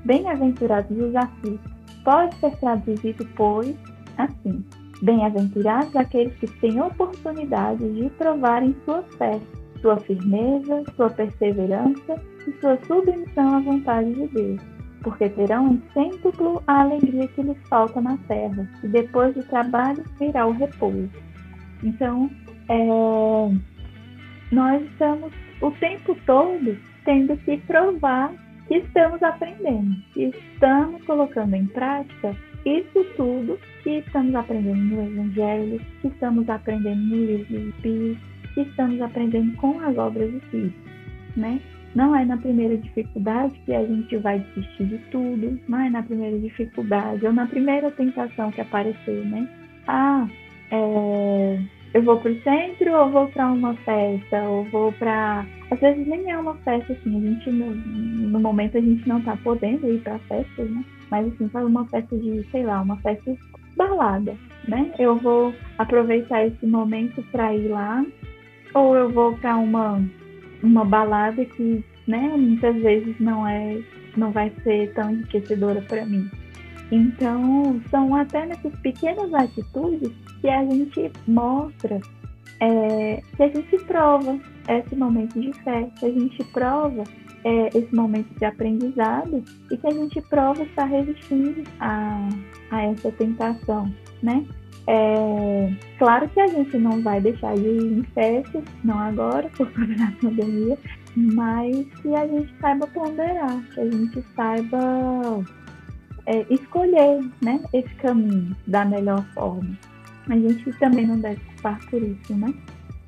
Bem-aventurados 0.06 0.98
os 0.98 1.16
aflitos. 1.16 1.72
Pode 2.04 2.36
ser 2.36 2.56
traduzido, 2.58 3.28
pois, 3.36 3.76
assim: 4.18 4.64
Bem-aventurados 5.02 5.96
aqueles 5.96 6.36
que 6.36 6.48
têm 6.60 6.82
oportunidade 6.82 7.88
de 7.94 8.10
provarem 8.12 8.76
sua 8.86 9.04
fé, 9.18 9.40
sua 9.82 9.98
firmeza, 9.98 10.84
sua 10.96 11.10
perseverança 11.10 12.22
e 12.48 12.52
sua 12.60 12.78
submissão 12.86 13.56
à 13.56 13.60
vontade 13.60 14.14
de 14.14 14.28
Deus, 14.28 14.62
porque 15.02 15.30
terão 15.30 15.74
em 15.74 15.84
cêntuplo 15.94 16.62
a 16.68 16.82
alegria 16.82 17.28
que 17.30 17.42
lhes 17.42 17.58
falta 17.70 18.02
na 18.02 18.18
terra, 18.28 18.70
e 18.84 18.88
depois 18.88 19.34
do 19.34 19.44
trabalho 19.44 20.04
virá 20.20 20.46
o 20.46 20.52
repouso. 20.52 21.10
Então, 21.84 22.30
é, 22.70 22.86
nós 24.52 24.82
estamos 24.84 25.34
o 25.62 25.72
tempo 25.72 26.16
todo 26.26 26.78
tendo 27.06 27.36
que 27.38 27.58
provar 27.58 28.32
que 28.68 28.76
estamos 28.76 29.22
aprendendo, 29.24 29.96
que 30.14 30.26
estamos 30.26 31.04
colocando 31.04 31.56
em 31.56 31.66
prática 31.68 32.36
isso 32.66 33.04
tudo 33.18 33.60
que 33.84 33.98
estamos 33.98 34.36
aprendendo 34.36 34.96
no 34.96 35.02
Evangelho, 35.02 35.82
que 36.02 36.08
estamos 36.08 36.48
aprendendo 36.48 37.02
no 37.02 37.16
livro 37.16 37.46
de 37.46 37.70
Espírito, 37.70 38.22
que 38.54 38.62
estamos 38.62 39.02
aprendendo 39.02 39.56
com 39.58 39.80
as 39.80 39.98
obras 39.98 40.32
de 40.32 40.40
Cristo, 40.42 40.80
né? 41.36 41.60
Não 41.96 42.16
é 42.16 42.24
na 42.24 42.38
primeira 42.38 42.78
dificuldade 42.78 43.54
que 43.66 43.74
a 43.74 43.86
gente 43.86 44.18
vai 44.18 44.40
desistir 44.40 44.86
de 44.86 44.98
tudo, 45.12 45.60
não 45.68 45.80
é 45.80 45.90
na 45.90 46.04
primeira 46.04 46.40
dificuldade 46.40 47.26
ou 47.26 47.34
na 47.34 47.46
primeira 47.48 47.92
tentação 47.92 48.52
que 48.52 48.62
aparecer, 48.62 49.26
né? 49.26 49.48
Ah, 49.88 50.28
é, 50.72 51.60
eu 51.94 52.04
vou 52.04 52.18
para 52.20 52.32
o 52.32 52.42
centro 52.42 52.94
ou 52.94 53.10
vou 53.10 53.28
para 53.28 53.52
uma 53.52 53.76
festa 53.78 54.44
ou 54.44 54.64
vou 54.66 54.92
para 54.94 55.46
às 55.70 55.80
vezes 55.80 56.08
nem 56.08 56.32
é 56.32 56.38
uma 56.38 56.56
festa 56.56 56.94
assim 56.94 57.18
a 57.18 57.20
gente 57.20 57.52
no, 57.52 57.76
no 57.76 58.40
momento 58.40 58.78
a 58.78 58.82
gente 58.82 59.08
não 59.08 59.20
está 59.20 59.36
podendo 59.38 59.92
ir 59.92 60.00
para 60.00 60.20
festas 60.20 60.70
né 60.70 60.84
mas 61.10 61.28
assim 61.28 61.48
para 61.50 61.66
uma 61.66 61.86
festa 61.88 62.18
de 62.18 62.46
sei 62.52 62.64
lá 62.64 62.82
uma 62.82 62.96
festa 62.98 63.36
balada 63.76 64.36
né 64.68 64.94
eu 65.00 65.18
vou 65.18 65.54
aproveitar 65.78 66.46
esse 66.46 66.66
momento 66.66 67.22
para 67.32 67.54
ir 67.54 67.68
lá 67.68 68.06
ou 68.74 68.96
eu 68.96 69.10
vou 69.10 69.38
para 69.38 69.58
uma 69.58 70.02
uma 70.64 70.86
balada 70.86 71.44
que 71.46 71.84
né 72.08 72.34
muitas 72.38 72.76
vezes 72.78 73.16
não 73.20 73.48
é 73.48 73.82
não 74.18 74.32
vai 74.32 74.52
ser 74.64 74.94
tão 74.94 75.12
enriquecedora 75.12 75.82
para 75.82 76.06
mim 76.06 76.30
então 76.92 77.82
são 77.90 78.14
até 78.14 78.46
nessas 78.46 78.76
pequenas 78.82 79.34
atitudes 79.34 80.12
que 80.42 80.50
a 80.50 80.64
gente 80.66 81.12
mostra, 81.26 82.02
é, 82.60 83.22
que 83.38 83.44
a 83.44 83.48
gente 83.48 83.78
prova 83.86 84.38
esse 84.68 84.96
momento 84.96 85.40
de 85.40 85.54
fé, 85.64 85.88
que 85.98 86.06
a 86.06 86.12
gente 86.12 86.44
prova 86.52 87.04
é, 87.46 87.78
esse 87.78 87.96
momento 87.96 88.38
de 88.38 88.44
aprendizado 88.44 89.42
e 89.72 89.78
que 89.78 89.88
a 89.88 89.92
gente 89.92 90.22
prova 90.24 90.62
estar 90.64 90.86
resistindo 90.86 91.64
a, 91.80 92.28
a 92.72 92.84
essa 92.84 93.12
tentação, 93.14 93.92
né? 94.22 94.46
É, 94.88 95.74
claro 96.00 96.28
que 96.30 96.40
a 96.40 96.48
gente 96.48 96.78
não 96.78 97.02
vai 97.02 97.22
deixar 97.22 97.56
de 97.56 97.62
ir 97.62 98.00
em 98.00 98.04
festas, 98.14 98.64
não 98.84 98.98
agora, 98.98 99.50
por 99.56 99.72
causa 99.72 99.94
da 99.96 100.12
pandemia, 100.22 100.78
mas 101.16 101.86
que 102.02 102.16
a 102.16 102.28
gente 102.28 102.54
saiba 102.60 102.88
ponderar, 102.88 103.62
que 103.74 103.80
a 103.80 103.90
gente 103.90 104.24
saiba 104.36 105.44
é, 106.26 106.46
escolher 106.50 107.22
né, 107.42 107.62
esse 107.74 107.94
caminho 107.96 108.56
da 108.68 108.84
melhor 108.84 109.24
forma 109.34 109.78
a 110.30 110.36
gente 110.36 110.72
também 110.74 111.08
não 111.08 111.20
deve 111.20 111.42
culpar 111.42 111.80
por 111.90 112.02
isso, 112.02 112.34
né? 112.34 112.54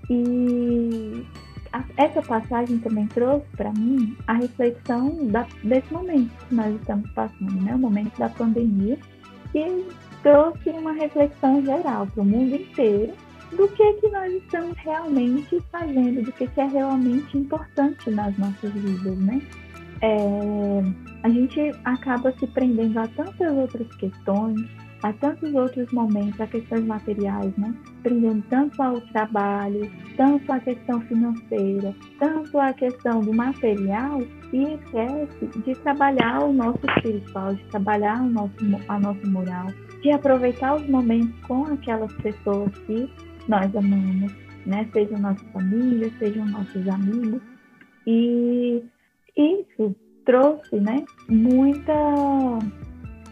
E 0.09 1.25
a, 1.71 1.83
essa 1.97 2.21
passagem 2.21 2.79
também 2.79 3.07
trouxe 3.07 3.45
para 3.55 3.71
mim 3.71 4.15
a 4.27 4.33
reflexão 4.33 5.27
da, 5.27 5.47
desse 5.63 5.91
momento 5.93 6.31
que 6.47 6.55
nós 6.55 6.75
estamos 6.75 7.09
passando, 7.11 7.61
né? 7.61 7.75
O 7.75 7.79
momento 7.79 8.17
da 8.17 8.29
pandemia, 8.29 8.97
que 9.51 9.85
trouxe 10.23 10.69
uma 10.69 10.93
reflexão 10.93 11.63
geral 11.63 12.07
para 12.07 12.23
o 12.23 12.25
mundo 12.25 12.55
inteiro 12.55 13.13
do 13.51 13.67
que 13.67 13.93
que 13.93 14.09
nós 14.09 14.33
estamos 14.33 14.75
realmente 14.77 15.61
fazendo, 15.71 16.23
do 16.23 16.31
que 16.31 16.47
que 16.47 16.61
é 16.61 16.65
realmente 16.65 17.37
importante 17.37 18.09
nas 18.09 18.35
nossas 18.37 18.71
vidas, 18.71 19.17
né? 19.19 19.41
É, 20.01 20.81
a 21.21 21.29
gente 21.29 21.59
acaba 21.85 22.33
se 22.39 22.47
prendendo 22.47 22.99
a 22.99 23.07
tantas 23.07 23.53
outras 23.53 23.87
questões, 23.95 24.59
Há 25.03 25.11
tantos 25.11 25.53
outros 25.53 25.91
momentos, 25.91 26.39
a 26.39 26.47
questões 26.47 26.85
materiais, 26.85 27.53
né? 27.57 27.75
Prendendo 28.01 28.41
tanto 28.49 28.81
ao 28.81 29.01
trabalho, 29.01 29.91
tanto 30.15 30.49
à 30.49 30.61
questão 30.61 31.01
financeira, 31.01 31.93
tanto 32.17 32.57
à 32.57 32.71
questão 32.71 33.19
do 33.19 33.33
material, 33.33 34.21
e 34.53 34.63
esquece 34.63 35.59
de 35.59 35.75
trabalhar 35.81 36.45
o 36.45 36.53
nosso 36.53 36.79
espiritual, 36.87 37.53
de 37.53 37.65
trabalhar 37.65 38.21
o 38.21 38.29
nosso, 38.29 38.55
a 38.87 38.97
nossa 38.97 39.27
moral, 39.27 39.67
de 40.03 40.11
aproveitar 40.11 40.75
os 40.75 40.87
momentos 40.87 41.33
com 41.47 41.63
aquelas 41.63 42.11
pessoas 42.17 42.69
que 42.85 43.09
nós 43.47 43.73
amamos, 43.75 44.33
né? 44.65 44.87
Sejam 44.91 45.17
nossa 45.17 45.43
família, 45.45 46.11
sejam 46.19 46.45
nossos 46.45 46.87
amigos. 46.89 47.41
E 48.05 48.83
isso 49.37 49.95
trouxe, 50.25 50.75
né? 50.75 51.05
Muita 51.29 51.93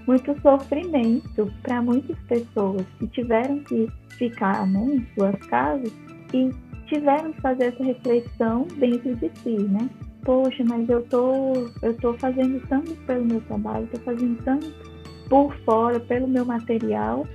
muito 0.07 0.41
sofrimento 0.41 1.53
para 1.61 1.81
muitas 1.81 2.17
pessoas 2.27 2.83
que 2.97 3.07
tiveram 3.07 3.59
que 3.59 3.87
ficar 4.17 4.65
né, 4.65 4.95
em 4.95 5.07
suas 5.13 5.35
casas 5.47 5.93
e 6.33 6.49
tiveram 6.87 7.31
que 7.33 7.41
fazer 7.41 7.65
essa 7.65 7.83
reflexão 7.83 8.65
dentro 8.77 9.15
de 9.17 9.29
si, 9.43 9.57
né? 9.69 9.89
Poxa, 10.23 10.63
mas 10.67 10.89
eu 10.89 11.03
tô, 11.03 11.53
eu 11.81 11.95
tô 11.97 12.13
fazendo 12.15 12.59
tanto 12.67 12.95
pelo 13.05 13.25
meu 13.25 13.41
trabalho, 13.41 13.87
tô 13.87 13.99
fazendo 13.99 14.43
tanto 14.43 14.90
por 15.31 15.55
fora, 15.63 15.97
pelo 15.97 16.27
meu 16.27 16.43
material, 16.43 17.25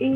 e 0.00 0.10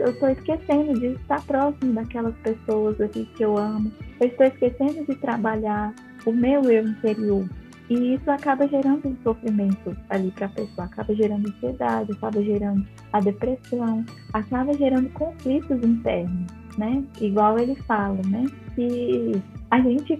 eu 0.00 0.08
estou 0.08 0.28
esquecendo 0.30 0.98
de 0.98 1.06
estar 1.12 1.40
próximo 1.46 1.92
daquelas 1.92 2.34
pessoas 2.38 3.00
aqui 3.00 3.24
que 3.36 3.44
eu 3.44 3.56
amo. 3.56 3.92
Eu 4.20 4.26
estou 4.26 4.46
esquecendo 4.46 5.06
de 5.06 5.14
trabalhar 5.14 5.94
o 6.26 6.32
meu 6.32 6.60
eu 6.64 6.88
interior. 6.88 7.48
E 7.88 8.14
isso 8.14 8.28
acaba 8.28 8.66
gerando 8.66 9.06
um 9.06 9.16
sofrimento 9.22 9.96
ali 10.10 10.32
para 10.32 10.46
a 10.46 10.48
pessoa, 10.48 10.86
acaba 10.86 11.14
gerando 11.14 11.48
ansiedade, 11.48 12.10
acaba 12.10 12.42
gerando 12.42 12.84
a 13.12 13.20
depressão, 13.20 14.04
acaba 14.32 14.74
gerando 14.74 15.08
conflitos 15.10 15.84
internos, 15.84 16.50
né? 16.76 17.04
Igual 17.20 17.60
ele 17.60 17.76
fala, 17.86 18.20
né? 18.26 18.44
Que 18.74 19.40
a 19.70 19.80
gente, 19.80 20.18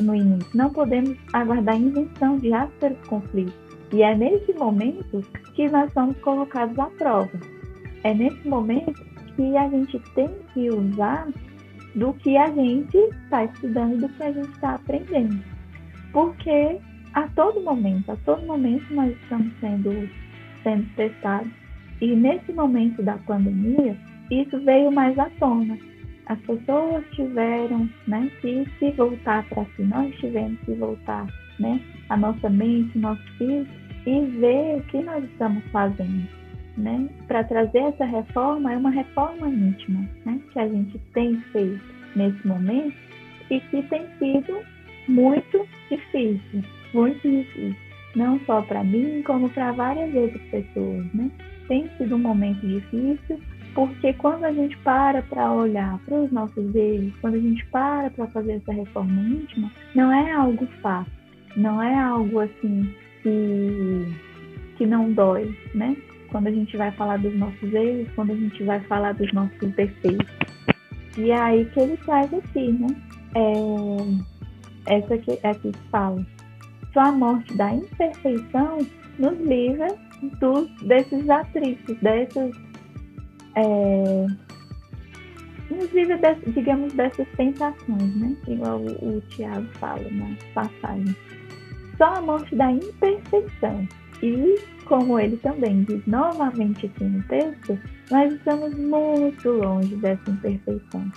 no 0.00 0.14
início, 0.14 0.48
não 0.54 0.70
podemos 0.70 1.18
aguardar 1.32 1.74
a 1.74 1.78
invenção 1.78 2.38
de 2.38 2.52
ásperos 2.52 2.98
conflitos. 3.08 3.63
E 3.94 4.02
é 4.02 4.12
nesse 4.12 4.52
momento 4.54 5.20
que 5.54 5.68
nós 5.68 5.92
somos 5.92 6.18
colocados 6.18 6.76
à 6.80 6.86
prova. 6.86 7.30
É 8.02 8.12
nesse 8.12 8.48
momento 8.48 9.00
que 9.36 9.56
a 9.56 9.68
gente 9.68 10.00
tem 10.16 10.28
que 10.52 10.68
usar 10.68 11.28
do 11.94 12.12
que 12.14 12.36
a 12.36 12.50
gente 12.50 12.96
está 12.96 13.44
estudando, 13.44 14.00
do 14.00 14.08
que 14.08 14.22
a 14.24 14.32
gente 14.32 14.50
está 14.50 14.74
aprendendo. 14.74 15.40
Porque 16.12 16.80
a 17.12 17.28
todo 17.36 17.60
momento, 17.60 18.10
a 18.10 18.16
todo 18.24 18.44
momento 18.44 18.92
nós 18.92 19.16
estamos 19.22 19.52
sendo, 19.60 20.08
sendo 20.64 20.96
testados. 20.96 21.52
E 22.00 22.16
nesse 22.16 22.52
momento 22.52 23.00
da 23.00 23.16
pandemia, 23.18 23.96
isso 24.28 24.58
veio 24.64 24.90
mais 24.90 25.16
à 25.20 25.30
tona. 25.38 25.78
As 26.26 26.40
pessoas 26.40 27.04
tiveram 27.12 27.88
né, 28.08 28.28
que 28.40 28.66
se 28.80 28.90
voltar 28.90 29.48
para 29.50 29.64
si, 29.76 29.82
nós 29.82 30.12
tivemos 30.16 30.58
que 30.62 30.72
voltar 30.72 31.28
né, 31.60 31.80
a 32.08 32.16
nossa 32.16 32.50
mente, 32.50 32.98
nosso 32.98 33.22
espírito 33.22 33.83
e 34.06 34.20
ver 34.38 34.78
o 34.78 34.82
que 34.84 35.02
nós 35.02 35.24
estamos 35.24 35.62
fazendo. 35.72 36.28
Né? 36.76 37.08
Para 37.28 37.44
trazer 37.44 37.78
essa 37.78 38.04
reforma, 38.04 38.72
é 38.72 38.76
uma 38.76 38.90
reforma 38.90 39.48
íntima 39.48 40.08
né, 40.24 40.40
que 40.52 40.58
a 40.58 40.68
gente 40.68 40.98
tem 41.12 41.40
feito 41.52 41.80
nesse 42.16 42.46
momento 42.46 42.96
e 43.50 43.60
que 43.60 43.82
tem 43.84 44.06
sido 44.18 44.58
muito 45.06 45.68
difícil 45.88 46.64
muito 46.94 47.28
difícil. 47.28 47.76
não 48.14 48.38
só 48.46 48.62
para 48.62 48.84
mim, 48.84 49.22
como 49.22 49.50
para 49.50 49.72
várias 49.72 50.14
outras 50.14 50.42
pessoas, 50.42 51.04
né? 51.12 51.30
Tem 51.66 51.90
sido 51.98 52.14
um 52.14 52.20
momento 52.20 52.64
difícil, 52.64 53.40
porque 53.74 54.12
quando 54.14 54.44
a 54.44 54.52
gente 54.52 54.76
para 54.78 55.20
para 55.22 55.52
olhar 55.52 55.98
para 56.06 56.14
os 56.14 56.30
nossos 56.30 56.74
erros, 56.74 57.12
quando 57.20 57.34
a 57.34 57.40
gente 57.40 57.66
para 57.66 58.10
para 58.10 58.28
fazer 58.28 58.52
essa 58.52 58.72
reforma 58.72 59.20
íntima, 59.20 59.70
não 59.94 60.12
é 60.12 60.30
algo 60.32 60.64
fácil, 60.80 61.12
não 61.56 61.82
é 61.82 61.98
algo 61.98 62.38
assim 62.38 62.94
que, 63.24 64.14
que 64.76 64.86
não 64.86 65.10
dói, 65.12 65.56
né? 65.74 65.96
Quando 66.30 66.48
a 66.48 66.50
gente 66.50 66.76
vai 66.76 66.92
falar 66.92 67.18
dos 67.18 67.34
nossos 67.36 67.72
erros, 67.72 68.08
quando 68.14 68.32
a 68.32 68.36
gente 68.36 68.62
vai 68.62 68.80
falar 68.80 69.12
dos 69.14 69.32
nossos 69.32 69.58
defeitos. 69.72 70.28
E 71.16 71.30
é 71.30 71.40
aí 71.40 71.64
que 71.66 71.80
ele 71.80 71.96
traz 71.98 72.32
aqui, 72.32 72.72
né? 72.72 72.86
É, 73.34 74.94
essa 74.94 75.18
que, 75.18 75.38
aqui 75.46 75.72
fala. 75.90 76.24
A 76.96 77.10
morte 77.10 77.52
da 77.56 77.74
imperfeição 77.74 78.78
nos 79.18 79.40
livra 79.40 79.88
dos, 80.40 80.70
desses 80.82 81.28
atritos, 81.28 81.96
dessas. 82.00 82.56
É, 83.56 84.26
nos 85.70 85.92
livra, 85.92 86.18
digamos, 86.46 86.92
dessas 86.92 87.26
tentações, 87.36 88.16
né? 88.16 88.36
Igual 88.46 88.80
o, 88.80 89.16
o 89.16 89.20
Tiago 89.22 89.66
fala 89.74 90.08
na 90.10 90.36
passagem. 90.54 91.16
Só 91.96 92.16
a 92.16 92.20
morte 92.20 92.54
da 92.54 92.70
imperfeição. 92.70 93.86
E, 94.22 94.58
como 94.84 95.18
ele 95.18 95.36
também 95.38 95.82
diz 95.84 96.00
novamente 96.06 96.86
aqui 96.86 97.04
no 97.04 97.22
texto, 97.24 97.78
nós 98.10 98.32
estamos 98.32 98.74
muito 98.74 99.50
longe 99.50 99.94
dessa 99.96 100.30
imperfeição. 100.30 101.12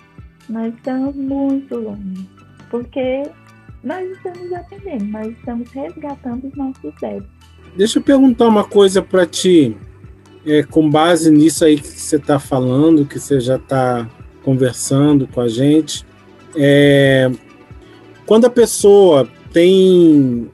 Nós 0.49 0.73
estamos 0.73 1.15
muito 1.15 1.75
longe. 1.75 2.29
Porque 2.69 3.23
nós 3.83 4.05
estamos 4.11 4.51
atendendo, 4.53 5.05
nós 5.05 5.27
estamos 5.27 5.69
resgatando 5.71 6.47
os 6.47 6.55
nossos 6.55 6.93
débitos. 6.99 7.29
Deixa 7.75 7.99
eu 7.99 8.03
perguntar 8.03 8.47
uma 8.47 8.63
coisa 8.63 9.01
para 9.01 9.25
ti, 9.25 9.77
é, 10.45 10.63
com 10.63 10.89
base 10.89 11.31
nisso 11.31 11.63
aí 11.63 11.79
que 11.79 11.87
você 11.87 12.15
está 12.15 12.39
falando, 12.39 13.05
que 13.05 13.19
você 13.19 13.39
já 13.39 13.55
está 13.55 14.09
conversando 14.43 15.27
com 15.27 15.41
a 15.41 15.47
gente. 15.47 16.05
É, 16.55 17.29
quando 18.25 18.45
a 18.45 18.49
pessoa 18.49 19.27
tem 19.53 20.49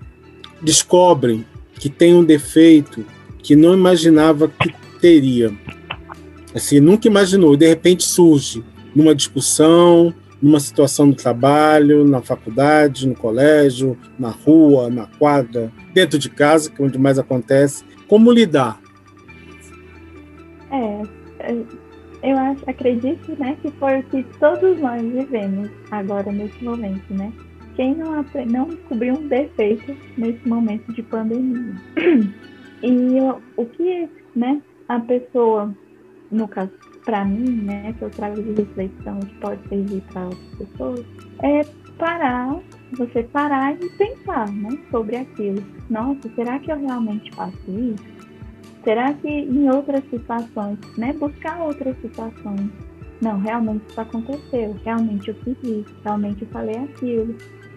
descobre 0.63 1.45
que 1.75 1.89
tem 1.89 2.13
um 2.13 2.23
defeito 2.23 3.05
que 3.39 3.55
não 3.55 3.73
imaginava 3.73 4.47
que 4.47 4.73
teria, 4.99 5.51
assim 6.55 6.79
nunca 6.79 7.07
imaginou, 7.07 7.57
de 7.57 7.67
repente 7.67 8.03
surge 8.03 8.63
numa 8.95 9.13
discussão, 9.13 10.13
numa 10.41 10.59
situação 10.59 11.09
do 11.09 11.15
trabalho, 11.15 12.05
na 12.05 12.21
faculdade, 12.21 13.07
no 13.07 13.15
colégio, 13.15 13.97
na 14.19 14.29
rua, 14.29 14.89
na 14.89 15.05
quadra, 15.05 15.71
dentro 15.93 16.19
de 16.19 16.29
casa, 16.29 16.69
que 16.69 16.81
é 16.81 16.85
onde 16.85 16.97
mais 16.97 17.17
acontece. 17.17 17.83
Como 18.07 18.31
lidar? 18.31 18.79
É, 20.69 21.01
é, 21.39 21.63
eu 22.23 22.37
acho, 22.37 22.61
acredito, 22.67 23.35
né, 23.39 23.57
que 23.61 23.71
foi 23.71 23.99
o 23.99 24.03
que 24.03 24.23
todos 24.37 24.79
nós 24.79 25.01
vivemos 25.01 25.69
agora 25.91 26.31
nesse 26.31 26.63
momento, 26.63 27.13
né? 27.13 27.31
Quem 27.75 27.95
não, 27.95 28.23
não 28.47 28.67
descobriu 28.69 29.15
um 29.15 29.27
defeito 29.27 29.95
nesse 30.17 30.47
momento 30.47 30.93
de 30.93 31.01
pandemia? 31.03 31.73
E 32.83 33.17
o 33.55 33.65
que, 33.65 34.09
né, 34.35 34.61
a 34.89 34.99
pessoa, 34.99 35.73
no 36.29 36.47
caso, 36.47 36.71
para 37.05 37.23
mim, 37.23 37.61
né, 37.63 37.93
que 37.97 38.03
eu 38.03 38.09
trago 38.09 38.41
de 38.41 38.51
reflexão 38.51 39.19
que 39.19 39.35
pode 39.35 39.67
servir 39.69 40.01
para 40.11 40.25
outras 40.25 40.55
pessoas, 40.57 41.05
é 41.41 41.61
parar, 41.97 42.59
você 42.91 43.23
parar 43.23 43.73
e 43.81 43.89
pensar, 43.91 44.51
né, 44.51 44.77
sobre 44.91 45.15
aquilo. 45.15 45.63
Nossa, 45.89 46.29
será 46.35 46.59
que 46.59 46.71
eu 46.71 46.79
realmente 46.79 47.33
faço 47.33 47.55
isso? 47.67 48.13
Será 48.83 49.13
que 49.13 49.29
em 49.29 49.69
outras 49.69 50.03
situações, 50.09 50.77
né, 50.97 51.13
buscar 51.13 51.61
outras 51.61 51.95
situações? 52.01 52.69
Não, 53.21 53.39
realmente 53.39 53.85
isso 53.87 54.01
aconteceu, 54.01 54.75
realmente 54.83 55.29
eu 55.29 55.35
fiz 55.35 55.57
isso, 55.63 55.95
realmente 56.03 56.41
eu 56.41 56.47
falei 56.49 56.75
aquilo. 56.75 57.33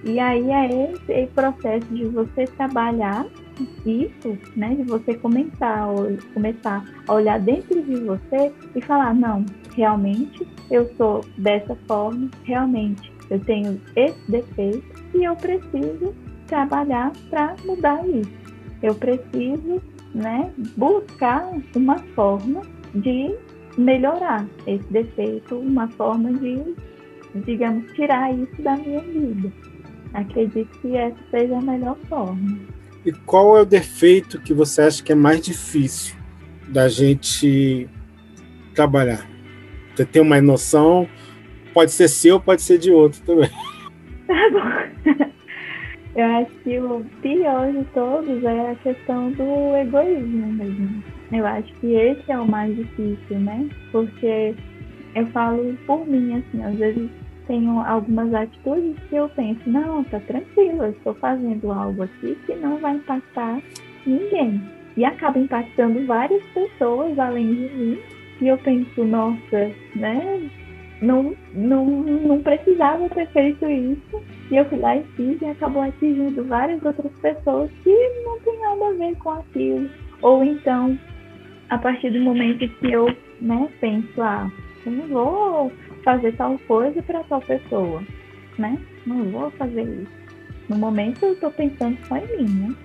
E 0.07 0.21
aí 0.21 0.49
é 0.53 0.93
esse 1.09 1.27
processo 1.33 1.87
de 1.93 2.05
você 2.05 2.45
trabalhar 2.45 3.27
isso, 3.85 4.39
né, 4.55 4.77
de 4.77 4.85
você 4.85 5.15
começar, 5.15 5.89
começar 6.33 6.85
a 7.09 7.13
olhar 7.13 7.41
dentro 7.41 7.83
de 7.83 7.97
você 7.97 8.53
e 8.77 8.81
falar, 8.83 9.15
não, 9.15 9.45
realmente 9.75 10.47
eu 10.71 10.89
sou 10.97 11.25
dessa 11.39 11.75
forma, 11.89 12.31
realmente 12.45 13.13
eu 13.31 13.41
tenho 13.41 13.81
esse 13.97 14.31
defeito 14.31 14.85
e 15.13 15.25
eu 15.25 15.35
preciso 15.35 16.15
trabalhar 16.47 17.11
para 17.29 17.57
mudar 17.65 18.07
isso. 18.07 18.31
Eu 18.83 18.95
preciso, 18.95 19.83
né, 20.15 20.53
buscar 20.77 21.51
uma 21.75 21.99
forma 22.15 22.63
de 22.95 23.35
melhorar 23.77 24.47
esse 24.69 24.87
defeito, 24.93 25.57
uma 25.57 25.89
forma 25.89 26.33
de, 26.33 26.77
digamos, 27.45 27.91
tirar 27.95 28.33
isso 28.33 28.63
da 28.63 28.77
minha 28.77 29.01
vida. 29.01 29.53
Acredito 30.17 30.79
que 30.81 30.97
essa 30.97 31.17
seja 31.31 31.59
a 31.59 31.61
melhor 31.61 31.97
forma. 32.09 32.59
E 33.05 33.13
qual 33.13 33.59
é 33.59 33.61
o 33.61 33.67
defeito 33.67 34.41
que 34.41 34.55
você 34.55 34.81
acha 34.83 35.03
que 35.03 35.13
é 35.13 35.15
mais 35.15 35.43
difícil 35.43 36.17
da 36.69 36.89
gente 36.89 37.87
trabalhar? 38.75 39.29
Você 39.95 40.07
tem 40.07 40.23
uma 40.23 40.41
noção? 40.41 41.07
Pode 41.75 41.93
ser 41.93 42.09
seu, 42.09 42.41
pode 42.41 42.63
ser 42.63 42.79
de 42.79 42.91
outro 42.91 43.21
também. 43.23 43.51
Tá 44.27 44.51
bom. 44.51 45.13
Eu 46.17 46.25
acho 46.25 46.51
que 46.65 46.81
o 46.81 47.05
pior 47.23 47.71
de 47.71 47.85
todos 47.93 48.43
é 48.43 48.71
a 48.71 48.75
questão 48.77 49.31
do 49.33 49.77
egoísmo 49.77 50.53
mesmo. 50.55 51.05
Eu 51.31 51.47
acho 51.47 51.73
que 51.75 51.95
esse 51.95 52.33
é 52.33 52.39
o 52.39 52.49
mais 52.49 52.75
difícil, 52.75 53.39
né? 53.39 53.69
Porque 53.93 54.55
eu 55.15 55.27
falo 55.27 55.77
por 55.87 56.07
mim, 56.07 56.35
assim, 56.35 56.65
às 56.65 56.75
vezes 56.77 57.11
tenho 57.47 57.81
algumas 57.81 58.33
atitudes 58.35 58.97
que 59.09 59.17
eu 59.17 59.29
penso, 59.31 59.61
não, 59.69 60.05
tá 60.05 60.21
tranquilo, 60.21 60.85
eu 60.85 60.91
estou 60.91 61.15
fazendo 61.15 61.73
algo 61.73 62.03
aqui 62.03 62.37
que 62.47 62.55
não 62.55 62.79
vai 62.79 62.97
impactar 62.97 63.61
ninguém. 64.07 64.61
E 64.97 65.05
acaba 65.05 65.39
impactando 65.39 66.07
várias 66.07 66.43
pessoas 66.55 67.19
além 67.19 67.55
de 67.55 67.75
mim. 67.75 67.99
E 68.41 68.49
eu 68.49 68.59
penso, 68.59 69.05
nossa, 69.05 69.71
né? 69.95 70.51
Não, 71.03 71.35
não, 71.53 71.85
não 71.85 72.41
precisava 72.41 73.09
ter 73.11 73.27
feito 73.29 73.69
isso. 73.69 74.23
E 74.51 74.57
eu 74.57 74.65
fui 74.67 74.79
lá 74.79 74.97
e 74.97 75.05
fiz 75.17 75.41
e 75.43 75.45
acabou 75.45 75.83
atingindo 75.83 76.45
várias 76.45 76.83
outras 76.83 77.13
pessoas 77.21 77.71
que 77.85 78.23
não 78.25 78.41
tem 78.41 78.59
nada 78.61 78.89
a 78.89 78.93
ver 78.93 79.17
com 79.19 79.31
aquilo. 79.31 79.91
Ou 80.23 80.43
então, 80.43 80.99
a 81.69 81.77
partir 81.77 82.11
do 82.11 82.21
momento 82.21 82.67
que 82.67 82.93
eu 82.93 83.15
né, 83.41 83.69
penso, 83.81 84.23
ah, 84.23 84.51
não 84.91 85.07
vou 85.09 85.73
fazer 86.05 86.33
tal 86.37 86.59
coisa 86.67 87.03
para 87.03 87.25
tal 87.25 87.41
pessoa, 87.41 88.03
né? 88.59 88.79
Não 89.07 89.25
vou 89.31 89.51
fazer 89.53 89.83
isso. 89.83 90.13
No 90.69 90.77
momento 90.77 91.25
eu 91.25 91.33
estou 91.33 91.51
pensando 91.51 91.97
só 92.07 92.17
em 92.17 92.37
mim, 92.39 92.49
né? 92.49 92.77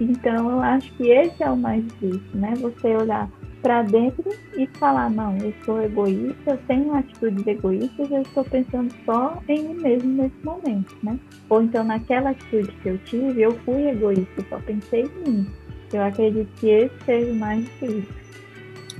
Então 0.00 0.50
eu 0.50 0.60
acho 0.60 0.92
que 0.94 1.08
esse 1.08 1.42
é 1.42 1.50
o 1.50 1.56
mais 1.56 1.84
difícil, 1.84 2.22
né? 2.34 2.52
Você 2.56 2.94
olhar 2.96 3.28
para 3.62 3.82
dentro 3.82 4.30
e 4.58 4.66
falar, 4.78 5.08
não, 5.08 5.38
eu 5.38 5.54
sou 5.64 5.80
egoísta, 5.82 6.50
eu 6.50 6.58
tenho 6.66 6.92
atitudes 6.94 7.46
egoístas, 7.46 8.10
eu 8.10 8.20
estou 8.20 8.44
pensando 8.44 8.94
só 9.06 9.40
em 9.48 9.68
mim 9.68 9.80
mesmo 9.80 10.22
nesse 10.22 10.44
momento, 10.44 10.94
né? 11.02 11.18
Ou 11.48 11.62
então 11.62 11.82
naquela 11.82 12.30
atitude 12.30 12.70
que 12.82 12.90
eu 12.90 12.98
tive, 12.98 13.40
eu 13.40 13.52
fui 13.60 13.88
egoísta, 13.88 14.44
só 14.50 14.58
pensei 14.58 15.04
em 15.04 15.30
mim. 15.30 15.46
Eu 15.92 16.02
acredito 16.02 16.48
que 16.60 16.68
esse 16.68 17.04
seja 17.06 17.32
o 17.32 17.36
mais 17.36 17.64
difícil. 17.64 18.23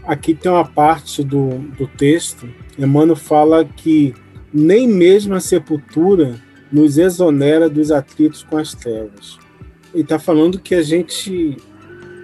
Aqui 0.06 0.34
tem 0.34 0.50
uma 0.52 0.64
parte 0.64 1.22
do, 1.22 1.58
do 1.78 1.86
texto, 1.86 2.48
Emmanuel 2.78 3.16
fala 3.16 3.64
que 3.64 4.14
nem 4.52 4.86
mesmo 4.86 5.34
a 5.34 5.40
sepultura 5.40 6.34
nos 6.70 6.98
exonera 6.98 7.68
dos 7.68 7.90
atritos 7.90 8.42
com 8.42 8.58
as 8.58 8.74
trevas. 8.74 9.38
Ele 9.92 10.02
está 10.02 10.18
falando 10.18 10.58
que 10.58 10.74
a 10.74 10.82
gente. 10.82 11.56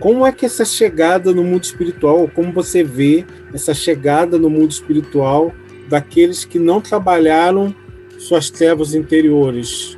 Como 0.01 0.27
é 0.27 0.33
que 0.33 0.47
essa 0.47 0.65
chegada 0.65 1.33
no 1.33 1.45
mundo 1.45 1.63
espiritual, 1.63 2.29
como 2.35 2.53
você 2.53 2.83
vê 2.83 3.25
essa 3.53 3.75
chegada 3.75 4.39
no 4.39 4.49
mundo 4.49 4.71
espiritual 4.71 5.53
daqueles 5.89 6.45
que 6.45 6.59
não 6.59 6.81
trabalharam 6.81 7.75
suas 8.19 8.51
trevas 8.51 8.95
interiores? 8.95 9.97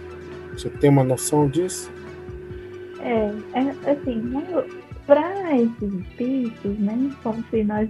Você 0.53 0.69
tem 0.69 0.91
uma 0.91 1.05
noção 1.05 1.49
disso? 1.49 1.91
É, 3.01 3.33
é 3.55 3.91
assim, 3.91 4.21
para 5.07 5.57
esses 5.57 5.93
espíritos, 5.93 6.79
né? 6.79 7.11
Como 7.23 7.43
se 7.51 7.65
nós. 7.65 7.89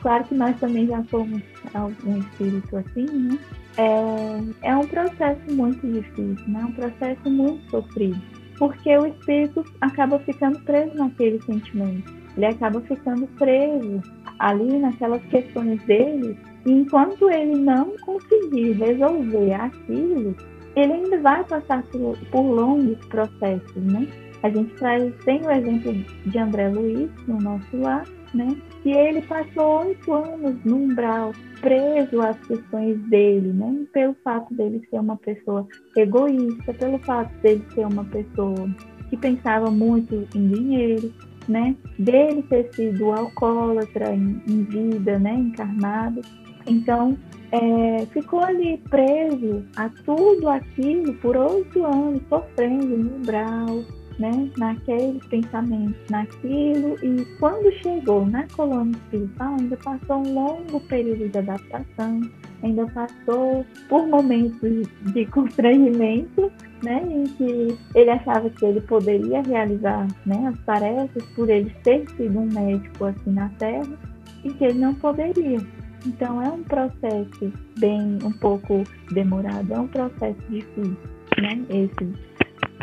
Claro 0.00 0.24
que 0.24 0.34
nós 0.34 0.58
também 0.58 0.86
já 0.86 1.02
somos 1.10 1.42
algum 1.74 2.18
espírito 2.18 2.76
assim, 2.76 3.06
né? 3.06 3.38
É, 3.76 4.68
é 4.68 4.76
um 4.76 4.86
processo 4.86 5.40
muito 5.50 5.86
difícil, 5.86 6.48
né? 6.48 6.64
Um 6.64 6.72
processo 6.72 7.30
muito 7.30 7.70
sofrido. 7.70 8.20
Porque 8.58 8.96
o 8.96 9.06
espírito 9.06 9.64
acaba 9.80 10.18
ficando 10.20 10.58
preso 10.60 10.94
naquele 10.94 11.40
sentimento. 11.42 12.12
Ele 12.36 12.46
acaba 12.46 12.80
ficando 12.82 13.26
preso 13.38 14.00
ali 14.38 14.78
naquelas 14.78 15.22
questões 15.24 15.82
dele. 15.84 16.36
E 16.66 16.70
enquanto 16.70 17.28
ele 17.30 17.56
não 17.56 17.96
conseguir 17.98 18.72
resolver 18.72 19.52
aquilo, 19.54 20.36
ele 20.76 20.92
ainda 20.92 21.20
vai 21.20 21.44
passar 21.44 21.82
por, 21.84 22.16
por 22.30 22.42
longos 22.42 22.98
processos, 23.06 23.76
né? 23.76 24.06
A 24.42 24.50
gente 24.50 24.74
traz, 24.74 25.12
tem 25.24 25.40
o 25.46 25.50
exemplo 25.50 25.92
de 26.26 26.38
André 26.38 26.68
Luiz 26.68 27.10
no 27.28 27.38
nosso 27.38 27.76
lar, 27.76 28.04
né? 28.34 28.56
Que 28.82 28.90
ele 28.90 29.22
passou 29.22 29.86
oito 29.86 30.12
anos 30.12 30.56
no 30.64 30.76
umbral, 30.76 31.32
preso 31.60 32.20
às 32.20 32.38
questões 32.46 32.98
dele, 33.08 33.52
né? 33.52 33.84
Pelo 33.92 34.14
fato 34.24 34.52
dele 34.54 34.82
ser 34.90 34.98
uma 34.98 35.16
pessoa 35.16 35.66
egoísta, 35.96 36.74
pelo 36.74 36.98
fato 37.00 37.32
dele 37.40 37.64
ser 37.74 37.86
uma 37.86 38.04
pessoa 38.04 38.68
que 39.08 39.16
pensava 39.16 39.70
muito 39.70 40.26
em 40.34 40.48
dinheiro, 40.48 41.12
né? 41.46 41.76
Dele 41.98 42.42
ter 42.42 42.68
sido 42.74 43.12
alcoólatra 43.12 44.12
em, 44.12 44.42
em 44.48 44.64
vida, 44.64 45.18
né? 45.18 45.34
Encarnado. 45.34 46.20
Então, 46.66 47.16
é, 47.52 48.06
ficou 48.06 48.40
ali 48.40 48.78
preso 48.88 49.64
a 49.76 49.88
tudo 50.04 50.48
aquilo 50.48 51.12
por 51.14 51.36
oito 51.36 51.84
anos, 51.84 52.22
sofrendo 52.28 52.96
no 52.96 53.16
umbral, 53.16 53.84
né, 54.18 54.50
naqueles 54.56 55.24
pensamentos, 55.26 55.96
naquilo, 56.10 56.96
e 57.02 57.24
quando 57.38 57.72
chegou 57.82 58.26
na 58.26 58.46
colônia 58.48 58.92
espiritual, 58.92 59.56
ainda 59.58 59.76
passou 59.76 60.16
um 60.18 60.34
longo 60.34 60.80
período 60.80 61.28
de 61.28 61.38
adaptação, 61.38 62.20
ainda 62.62 62.86
passou 62.86 63.64
por 63.88 64.06
momentos 64.06 64.86
de 65.12 65.26
constrangimento, 65.32 66.50
né, 66.82 67.02
em 67.08 67.24
que 67.24 67.76
ele 67.94 68.10
achava 68.10 68.50
que 68.50 68.64
ele 68.64 68.80
poderia 68.80 69.42
realizar 69.42 70.06
né, 70.26 70.48
as 70.48 70.64
tarefas 70.64 71.24
por 71.34 71.48
ele 71.48 71.70
ter 71.84 72.08
sido 72.16 72.38
um 72.38 72.46
médico 72.46 73.06
aqui 73.06 73.30
na 73.30 73.48
Terra, 73.58 73.98
e 74.44 74.52
que 74.52 74.64
ele 74.64 74.78
não 74.78 74.94
poderia. 74.94 75.60
Então 76.06 76.42
é 76.42 76.48
um 76.48 76.62
processo 76.64 77.52
bem 77.78 78.18
um 78.24 78.32
pouco 78.32 78.82
demorado, 79.12 79.72
é 79.72 79.78
um 79.78 79.86
processo 79.86 80.40
difícil, 80.48 80.96
né? 81.40 81.64
Esse 81.70 82.12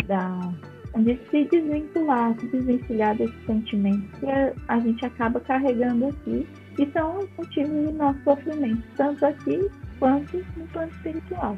da 0.07 0.53
de 0.97 1.19
se 1.29 1.45
desvincular, 1.45 2.35
se 2.39 2.47
desvencilhar 2.47 3.15
desses 3.15 3.45
sentimentos 3.45 4.19
que 4.19 4.25
a, 4.25 4.53
a 4.67 4.79
gente 4.79 5.05
acaba 5.05 5.39
carregando 5.39 6.07
aqui 6.07 6.47
e 6.77 6.89
são 6.91 7.19
os 7.19 7.29
motivos 7.37 7.69
do 7.69 7.91
nosso 7.93 8.19
sofrimento, 8.23 8.83
tanto 8.97 9.25
aqui 9.25 9.69
quanto 9.99 10.37
no 10.57 10.65
plano 10.67 10.91
espiritual. 10.91 11.57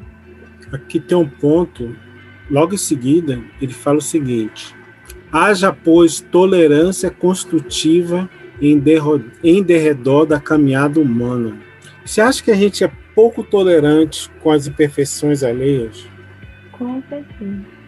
Aqui 0.72 1.00
tem 1.00 1.16
um 1.16 1.28
ponto, 1.28 1.96
logo 2.50 2.74
em 2.74 2.78
seguida, 2.78 3.42
ele 3.60 3.72
fala 3.72 3.98
o 3.98 4.02
seguinte: 4.02 4.74
haja, 5.32 5.72
pois, 5.72 6.20
tolerância 6.20 7.10
construtiva 7.10 8.28
em, 8.60 8.82
em 9.42 9.62
derredor 9.62 10.26
da 10.26 10.38
caminhada 10.38 11.00
humana. 11.00 11.56
Você 12.04 12.20
acha 12.20 12.42
que 12.42 12.50
a 12.50 12.56
gente 12.56 12.84
é 12.84 12.92
pouco 13.14 13.42
tolerante 13.42 14.30
com 14.40 14.50
as 14.50 14.66
imperfeições 14.66 15.42
alheias? 15.42 16.06
Com 16.72 17.02
certeza. 17.08 17.81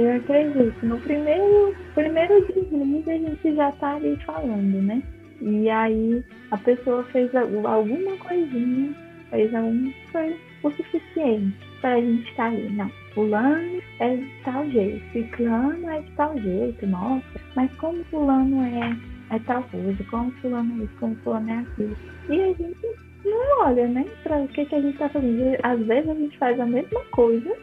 Eu 0.00 0.16
acredito. 0.16 0.86
No 0.86 0.98
primeiro, 1.00 1.74
primeiro 1.94 2.46
deslize 2.46 3.10
a 3.10 3.18
gente 3.18 3.54
já 3.54 3.68
está 3.68 3.96
ali 3.96 4.16
falando, 4.24 4.82
né? 4.82 5.02
E 5.42 5.68
aí 5.68 6.24
a 6.50 6.56
pessoa 6.56 7.04
fez 7.04 7.34
alguma 7.34 8.16
coisinha, 8.16 8.94
fez 9.30 9.54
alguma 9.54 9.92
coisa 10.10 10.36
o 10.62 10.70
suficiente 10.70 11.56
para 11.80 11.94
a 11.94 12.00
gente 12.00 12.28
estar 12.30 12.50
tá 12.50 12.56
ali. 12.56 12.70
Não, 12.70 12.90
fulano 13.14 13.82
é 13.98 14.16
de 14.16 14.30
tal 14.44 14.68
jeito, 14.70 15.12
ciclano 15.12 15.90
é 15.90 16.00
de 16.00 16.10
tal 16.12 16.38
jeito, 16.38 16.86
nossa, 16.86 17.40
mas 17.54 17.72
como 17.74 18.02
fulano 18.04 18.62
é 18.62 18.96
é 19.34 19.38
tal 19.40 19.62
coisa, 19.64 20.04
como 20.10 20.30
fulano 20.32 20.80
é 20.80 20.84
isso, 20.84 20.94
como 20.98 21.14
fulano 21.16 21.50
é 21.50 21.58
aquilo. 21.58 21.96
E 22.28 22.40
a 22.40 22.52
gente 22.54 22.86
não 23.24 23.60
olha, 23.66 23.86
né, 23.86 24.04
para 24.22 24.38
o 24.38 24.48
que, 24.48 24.64
que 24.64 24.74
a 24.74 24.80
gente 24.80 24.94
está 24.94 25.08
fazendo. 25.08 25.56
Às 25.62 25.78
vezes 25.86 26.10
a 26.10 26.14
gente 26.14 26.38
faz 26.38 26.58
a 26.58 26.66
mesma 26.66 27.00
coisa, 27.12 27.56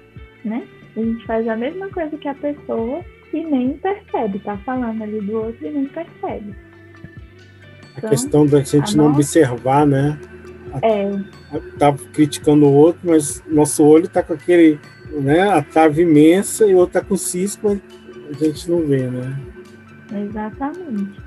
né? 0.45 0.65
A 0.98 1.00
gente 1.00 1.26
faz 1.28 1.48
a 1.48 1.56
mesma 1.56 1.88
coisa 1.90 2.18
que 2.18 2.28
a 2.28 2.34
pessoa 2.34 3.06
e 3.32 3.44
nem 3.44 3.74
percebe, 3.74 4.40
tá 4.40 4.58
falando 4.66 5.04
ali 5.04 5.22
do 5.22 5.34
outro 5.34 5.68
e 5.68 5.70
nem 5.70 5.86
percebe. 5.86 6.56
Então, 7.96 8.08
a 8.08 8.10
questão 8.10 8.46
da 8.48 8.62
gente 8.62 8.98
não 8.98 9.06
nossa... 9.06 9.18
observar, 9.18 9.86
né? 9.86 10.20
É. 10.82 11.12
Tá 11.78 11.94
criticando 12.14 12.66
o 12.66 12.74
outro, 12.74 13.02
mas 13.04 13.44
nosso 13.48 13.84
olho 13.84 14.08
tá 14.08 14.24
com 14.24 14.34
aquele, 14.34 14.80
né, 15.12 15.42
a 15.50 15.62
trave 15.62 16.02
imensa 16.02 16.66
e 16.66 16.74
o 16.74 16.78
outro 16.78 17.00
tá 17.00 17.08
com 17.08 17.16
cisco, 17.16 17.80
a 18.30 18.34
gente 18.44 18.70
não 18.70 18.86
vê, 18.86 19.04
né? 19.04 19.40
Exatamente. 20.12 21.22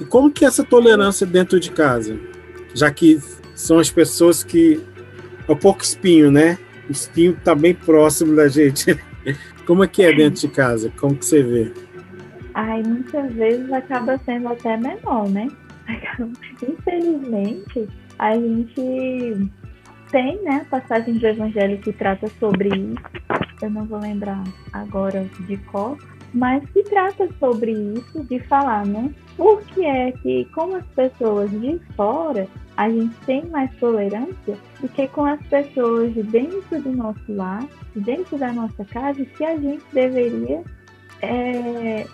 E 0.00 0.04
como 0.04 0.30
que 0.30 0.44
é 0.44 0.48
essa 0.48 0.64
tolerância 0.64 1.26
dentro 1.26 1.60
de 1.60 1.70
casa? 1.70 2.18
Já 2.74 2.90
que 2.90 3.20
são 3.54 3.78
as 3.78 3.90
pessoas 3.90 4.42
que. 4.42 4.80
É 5.48 5.52
um 5.52 5.56
pouco 5.56 5.80
espinho, 5.80 6.30
né? 6.30 6.58
O 6.88 6.92
espinho 6.92 7.32
está 7.32 7.54
bem 7.54 7.74
próximo 7.74 8.36
da 8.36 8.48
gente. 8.48 8.98
Como 9.66 9.82
é 9.82 9.88
que 9.88 10.02
é 10.02 10.12
dentro 10.12 10.40
de 10.40 10.48
casa? 10.48 10.92
Como 10.96 11.16
que 11.16 11.24
você 11.24 11.42
vê? 11.42 11.72
Ai, 12.54 12.82
muitas 12.82 13.32
vezes 13.32 13.70
acaba 13.72 14.18
sendo 14.24 14.48
até 14.48 14.76
menor, 14.76 15.28
né? 15.28 15.48
Infelizmente, 16.62 17.88
a 18.18 18.34
gente 18.34 19.50
tem, 20.10 20.42
né, 20.42 20.62
a 20.62 20.80
passagem 20.80 21.14
do 21.14 21.26
Evangelho 21.26 21.78
que 21.78 21.92
trata 21.92 22.28
sobre 22.38 22.68
isso. 22.68 23.02
Eu 23.60 23.70
não 23.70 23.84
vou 23.84 23.98
lembrar 23.98 24.42
agora 24.72 25.28
de 25.46 25.56
qual, 25.56 25.98
mas 26.32 26.62
que 26.70 26.82
trata 26.84 27.28
sobre 27.38 27.72
isso, 27.72 28.24
de 28.24 28.38
falar, 28.40 28.86
né? 28.86 29.12
Por 29.36 29.62
que 29.62 29.84
é 29.84 30.12
que 30.12 30.44
com 30.54 30.74
as 30.76 30.86
pessoas 30.86 31.50
de 31.50 31.78
fora 31.96 32.46
a 32.76 32.90
gente 32.90 33.14
tem 33.24 33.44
mais 33.46 33.70
tolerância 33.76 34.56
do 34.80 34.88
que 34.88 35.08
com 35.08 35.24
as 35.24 35.40
pessoas 35.46 36.12
de 36.14 36.22
dentro 36.22 36.82
do 36.82 36.92
nosso 36.92 37.20
lar, 37.32 37.66
dentro 37.94 38.36
da 38.38 38.52
nossa 38.52 38.84
casa, 38.84 39.24
que 39.24 39.44
a 39.44 39.56
gente 39.56 39.84
deveria 39.92 40.62
é, 41.22 42.04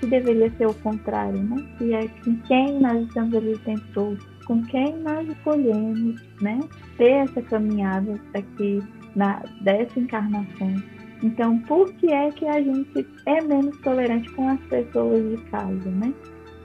que 0.00 0.06
deveria 0.06 0.50
ser 0.56 0.66
o 0.66 0.74
contrário, 0.74 1.42
né? 1.42 1.62
Que 1.76 1.94
é 1.94 2.08
com 2.24 2.36
quem 2.46 2.80
nós 2.80 3.06
estamos 3.06 3.34
ali 3.34 3.52
o 3.52 3.58
tempo 3.58 3.84
todo, 3.92 4.18
com 4.46 4.62
quem 4.64 4.96
nós 4.98 5.28
escolhemos, 5.28 6.22
né? 6.40 6.60
Ter 6.96 7.10
essa 7.10 7.42
caminhada 7.42 8.18
aqui 8.34 8.82
na, 9.14 9.42
dessa 9.60 10.00
encarnação 10.00 10.74
então, 11.22 11.58
por 11.60 11.92
que 11.94 12.12
é 12.12 12.30
que 12.30 12.46
a 12.46 12.60
gente 12.60 13.06
é 13.24 13.40
menos 13.40 13.76
tolerante 13.78 14.30
com 14.32 14.48
as 14.48 14.60
pessoas 14.62 15.30
de 15.30 15.44
casa, 15.46 15.90
né? 15.90 16.12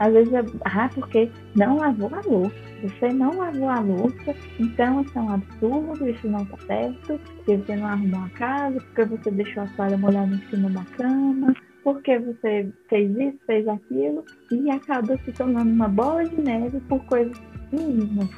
Às 0.02 0.14
vezes, 0.14 0.34
ah, 0.66 0.90
porque 0.96 1.30
não 1.56 1.78
lavou 1.78 2.10
a 2.12 2.22
louça. 2.28 2.56
Você 2.82 3.14
não 3.14 3.38
lavou 3.38 3.70
a 3.70 3.80
louça, 3.80 4.36
então 4.60 5.02
isso 5.02 5.12
é 5.16 5.22
um 5.22 5.34
absurdo, 5.34 6.10
isso 6.10 6.28
não 6.28 6.42
está 6.42 6.58
certo, 6.66 7.20
porque 7.36 7.58
você 7.58 7.76
não 7.76 7.86
arrumou 7.86 8.22
a 8.22 8.30
casa, 8.30 8.80
porque 8.80 9.06
você 9.06 9.30
deixou 9.30 9.62
a 9.62 9.68
toalha 9.68 10.00
molhada 10.00 10.34
em 10.34 10.42
cima 10.50 10.72
da 10.72 10.84
cama, 10.98 11.54
porque 11.84 12.18
você 12.18 12.68
fez 12.90 13.16
isso, 13.16 13.38
fez 13.46 13.68
aquilo, 13.68 14.26
e 14.52 14.72
acaba 14.72 15.16
se 15.24 15.32
tornando 15.34 15.70
uma 15.70 15.88
bola 15.88 16.28
de 16.28 16.42
neve 16.42 16.80
por 16.90 17.00
coisas 17.06 17.40
mínimas, 17.72 18.30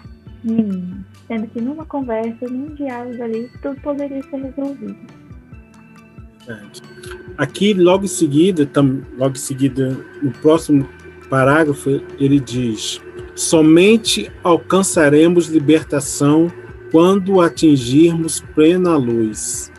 mínimas. 0.44 1.06
Sendo 1.28 1.48
que 1.48 1.62
numa 1.62 1.86
conversa, 1.86 2.46
num 2.50 2.76
diálogo 2.76 3.24
ali, 3.24 3.50
tudo 3.62 3.80
poderia 3.80 4.22
ser 4.24 4.36
resolvido. 4.36 4.98
Aqui, 7.38 7.74
logo 7.74 8.04
em 8.04 8.08
seguida, 8.08 8.70
logo 9.18 9.32
em 9.32 9.40
seguida, 9.40 9.98
no 10.22 10.32
próximo 10.34 10.86
parágrafo, 11.34 11.90
ele 12.20 12.40
diz: 12.40 13.02
somente 13.34 14.32
alcançaremos 14.44 15.48
libertação 15.48 16.52
quando 16.92 17.42
atingirmos 17.42 18.40
plena 18.54 18.96
luz. 18.96 19.72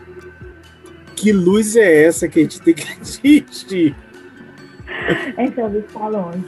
Que 1.15 1.31
luz 1.31 1.77
é 1.77 2.03
essa 2.03 2.27
que 2.27 2.39
a 2.39 2.41
gente 2.41 2.61
tem 2.61 2.73
que 2.73 2.83
atingir? 2.91 3.95
Essa 5.37 5.67
luz 5.67 5.85
está 5.85 6.07
longe. 6.07 6.43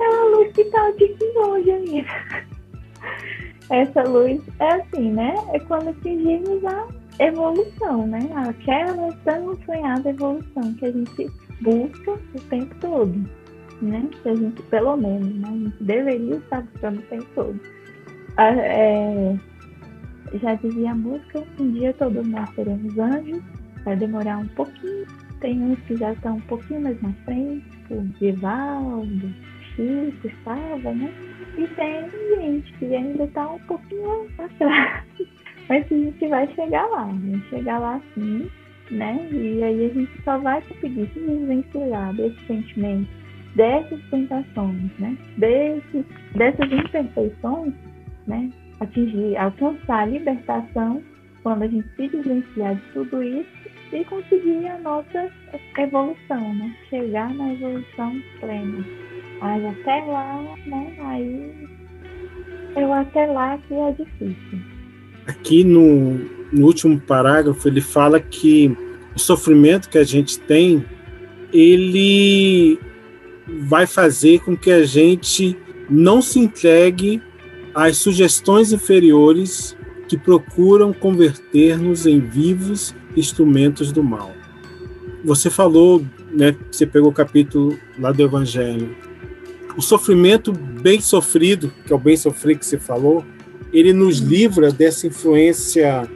É 0.00 0.08
uma 0.08 0.36
luz 0.36 0.52
que 0.52 0.62
está 0.62 0.90
de 0.90 1.16
longe 1.34 1.70
ainda. 1.70 2.08
Essa 3.70 4.02
luz 4.02 4.40
é 4.58 4.74
assim, 4.74 5.12
né? 5.12 5.34
É 5.52 5.60
quando 5.60 5.90
atingimos 5.90 6.64
a 6.64 6.88
evolução, 7.20 8.06
né? 8.06 8.18
Aquela 8.34 9.12
tão 9.24 9.56
sonhada 9.64 10.10
evolução 10.10 10.74
que 10.74 10.86
a 10.86 10.92
gente 10.92 11.30
busca 11.60 12.12
o 12.12 12.40
tempo 12.48 12.74
todo, 12.80 13.28
né? 13.80 14.08
Que 14.22 14.28
a 14.28 14.34
gente, 14.34 14.62
pelo 14.62 14.96
menos, 14.96 15.34
né? 15.36 15.48
a 15.48 15.52
gente 15.52 15.84
deveria 15.84 16.36
estar 16.36 16.62
buscando 16.62 16.98
o 16.98 17.02
tempo 17.02 17.26
todo. 17.34 17.60
É, 18.38 19.36
já 20.40 20.54
dizia 20.54 20.92
a 20.92 20.94
música, 20.94 21.44
um 21.60 21.70
dia 21.72 21.92
todos 21.94 22.26
nós 22.26 22.48
seremos 22.54 22.98
anjos, 22.98 23.42
vai 23.84 23.96
demorar 23.96 24.38
um 24.38 24.48
pouquinho, 24.48 25.06
tem 25.40 25.60
uns 25.60 25.78
que 25.80 25.96
já 25.96 26.12
estão 26.12 26.36
um 26.36 26.40
pouquinho 26.42 26.80
mais 26.82 27.00
na 27.02 27.12
frente, 27.24 27.66
o 27.90 28.00
Divaldo, 28.18 29.34
Chico 29.74 30.26
estava, 30.26 30.94
né? 30.94 31.12
E 31.58 31.66
tem 31.66 32.10
gente 32.36 32.72
que 32.74 32.94
ainda 32.94 33.24
está 33.24 33.48
um 33.48 33.58
pouquinho 33.60 34.26
atrás. 34.38 35.04
Mas 35.68 35.84
a 35.90 35.94
gente 35.94 36.28
vai 36.28 36.46
chegar 36.54 36.86
lá, 36.86 37.04
vai 37.04 37.40
chegar 37.50 37.78
lá 37.78 38.00
sim, 38.14 38.50
né? 38.90 39.28
E 39.30 39.62
aí 39.62 39.86
a 39.86 39.94
gente 39.94 40.22
só 40.22 40.38
vai 40.38 40.60
conseguir 40.62 41.08
se 41.12 41.20
desvencilhar 41.20 42.14
desse 42.14 42.46
sentimento, 42.46 43.08
dessas 43.54 44.00
tentações, 44.10 44.90
né? 44.98 45.16
Desse, 45.38 46.04
dessas 46.34 46.72
imperfeições, 46.72 47.74
né? 48.26 48.50
Atingir, 48.80 49.36
alcançar 49.36 50.00
a 50.00 50.06
libertação 50.06 51.02
quando 51.42 51.62
a 51.62 51.68
gente 51.68 51.88
se 51.96 52.08
desvencilhar 52.08 52.76
de 52.76 52.82
tudo 52.92 53.22
isso 53.22 53.48
e 53.92 54.04
conseguir 54.04 54.66
a 54.68 54.78
nossa 54.78 55.30
evolução, 55.78 56.54
né? 56.54 56.74
Chegar 56.88 57.32
na 57.34 57.52
evolução 57.52 58.20
plena. 58.40 58.84
Mas 59.40 59.64
até 59.64 60.04
lá, 60.04 60.56
né? 60.66 60.96
Aí 61.00 61.68
eu 62.76 62.92
até 62.92 63.26
lá 63.26 63.58
que 63.68 63.74
é 63.74 63.92
difícil. 63.92 64.58
Aqui 65.26 65.62
no, 65.62 66.14
no 66.52 66.66
último 66.66 67.00
parágrafo 67.00 67.68
ele 67.68 67.80
fala 67.80 68.18
que 68.18 68.76
o 69.14 69.18
sofrimento 69.18 69.88
que 69.88 69.98
a 69.98 70.04
gente 70.04 70.40
tem, 70.40 70.84
ele 71.52 72.78
vai 73.46 73.86
fazer 73.86 74.40
com 74.40 74.56
que 74.56 74.70
a 74.70 74.84
gente 74.84 75.56
não 75.88 76.22
se 76.22 76.38
entregue 76.38 77.20
às 77.74 77.96
sugestões 77.98 78.72
inferiores 78.72 79.76
que 80.08 80.16
procuram 80.16 80.92
converter-nos 80.92 82.06
em 82.06 82.20
vivos 82.20 82.94
instrumentos 83.16 83.92
do 83.92 84.02
mal. 84.02 84.32
Você 85.24 85.48
falou, 85.48 86.04
né, 86.30 86.56
você 86.70 86.86
pegou 86.86 87.10
o 87.10 87.14
capítulo 87.14 87.78
lá 87.98 88.12
do 88.12 88.22
Evangelho. 88.22 88.94
O 89.76 89.80
sofrimento 89.80 90.52
bem 90.52 91.00
sofrido, 91.00 91.72
que 91.86 91.92
é 91.92 91.96
o 91.96 91.98
bem 91.98 92.16
sofrer 92.16 92.58
que 92.58 92.66
você 92.66 92.78
falou, 92.78 93.24
ele 93.72 93.92
nos 93.92 94.18
livra 94.18 94.70
dessa 94.70 95.06
influência 95.06 96.08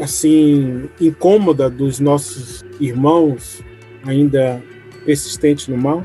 assim 0.00 0.88
incômoda 1.00 1.68
dos 1.68 1.98
nossos 1.98 2.64
irmãos 2.80 3.62
ainda 4.04 4.62
persistentes 5.08 5.68
no 5.68 5.78
mal? 5.78 6.04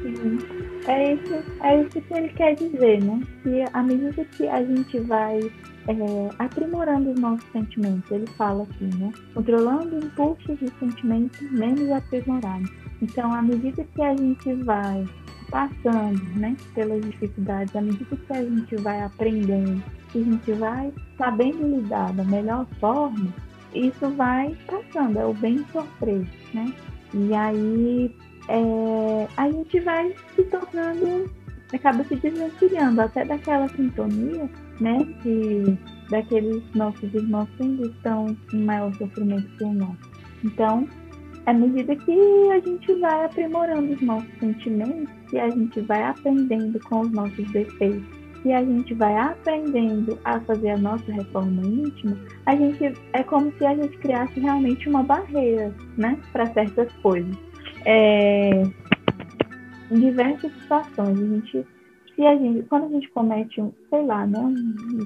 Sim. 0.00 0.38
É 0.86 1.12
isso, 1.12 1.34
é 1.62 1.82
isso 1.82 2.00
que 2.00 2.14
ele 2.14 2.28
quer 2.30 2.54
dizer, 2.54 3.04
né? 3.04 3.20
Que 3.42 3.64
à 3.74 3.82
medida 3.82 4.24
que 4.24 4.48
a 4.48 4.64
gente 4.64 4.98
vai 5.00 5.38
é, 5.88 5.94
aprimorando 6.38 7.10
os 7.10 7.20
nossos 7.20 7.46
sentimentos, 7.52 8.10
ele 8.10 8.26
fala 8.38 8.62
assim, 8.62 8.90
né? 8.98 9.12
Controlando 9.34 10.04
impulsos 10.04 10.56
e 10.62 10.68
sentimentos 10.80 11.38
menos 11.52 11.90
aprimorados. 11.90 12.70
Então, 13.02 13.30
à 13.30 13.42
medida 13.42 13.84
que 13.94 14.02
a 14.02 14.16
gente 14.16 14.54
vai 14.64 15.06
passando, 15.50 16.22
né, 16.36 16.56
pelas 16.74 17.02
dificuldades, 17.02 17.76
à 17.76 17.82
medida 17.82 18.16
que 18.16 18.32
a 18.32 18.42
gente 18.42 18.76
vai 18.76 19.02
aprendendo, 19.02 19.82
que 20.10 20.18
a 20.18 20.24
gente 20.24 20.52
vai 20.52 20.92
sabendo 21.18 21.76
lidar 21.76 22.10
da 22.14 22.24
melhor 22.24 22.66
forma, 22.80 23.28
isso 23.74 24.08
vai 24.16 24.56
passando, 24.66 25.18
é 25.18 25.26
o 25.26 25.34
bem 25.34 25.58
sofrer, 25.72 26.26
né? 26.54 26.72
E 27.14 27.34
aí 27.34 28.14
é, 28.48 29.28
a 29.36 29.50
gente 29.50 29.80
vai 29.80 30.14
se 30.34 30.42
tornando, 30.44 31.30
acaba 31.72 32.04
se 32.04 32.16
desvencilhando 32.16 33.00
até 33.00 33.24
daquela 33.24 33.68
sintonia, 33.68 34.48
né? 34.80 34.98
De, 35.22 35.78
daqueles 36.10 36.62
nossos 36.74 37.12
irmãos 37.14 37.48
que 37.56 37.62
ainda 37.62 37.86
estão 37.86 38.36
em 38.52 38.64
maior 38.64 38.92
sofrimento 38.94 39.48
que 39.56 39.64
o 39.64 39.72
nosso. 39.72 40.12
Então, 40.44 40.88
à 41.46 41.52
medida 41.52 41.94
que 41.96 42.50
a 42.52 42.60
gente 42.60 42.94
vai 42.94 43.24
aprimorando 43.24 43.92
os 43.92 44.00
nossos 44.00 44.30
sentimentos, 44.38 45.08
e 45.32 45.38
a 45.38 45.48
gente 45.48 45.80
vai 45.82 46.02
aprendendo 46.02 46.78
com 46.80 47.00
os 47.00 47.10
nossos 47.10 47.50
defeitos, 47.52 48.21
e 48.44 48.52
a 48.52 48.64
gente 48.64 48.94
vai 48.94 49.16
aprendendo 49.16 50.18
a 50.24 50.40
fazer 50.40 50.70
a 50.70 50.78
nossa 50.78 51.10
reforma 51.12 51.62
íntima, 51.62 52.16
a 52.46 52.56
gente 52.56 52.92
é 53.12 53.22
como 53.22 53.52
se 53.52 53.64
a 53.64 53.74
gente 53.74 53.96
criasse 53.98 54.40
realmente 54.40 54.88
uma 54.88 55.02
barreira, 55.02 55.72
né, 55.96 56.18
para 56.32 56.46
certas 56.46 56.92
coisas 56.94 57.36
é, 57.84 58.62
em 59.90 60.00
diversas 60.00 60.52
situações. 60.52 61.18
A 61.18 61.26
gente, 61.26 61.66
se 62.14 62.26
a 62.26 62.36
gente, 62.36 62.62
quando 62.68 62.86
a 62.86 62.88
gente 62.88 63.08
comete 63.10 63.60
um, 63.60 63.72
sei 63.90 64.04
lá, 64.04 64.26
né, 64.26 64.54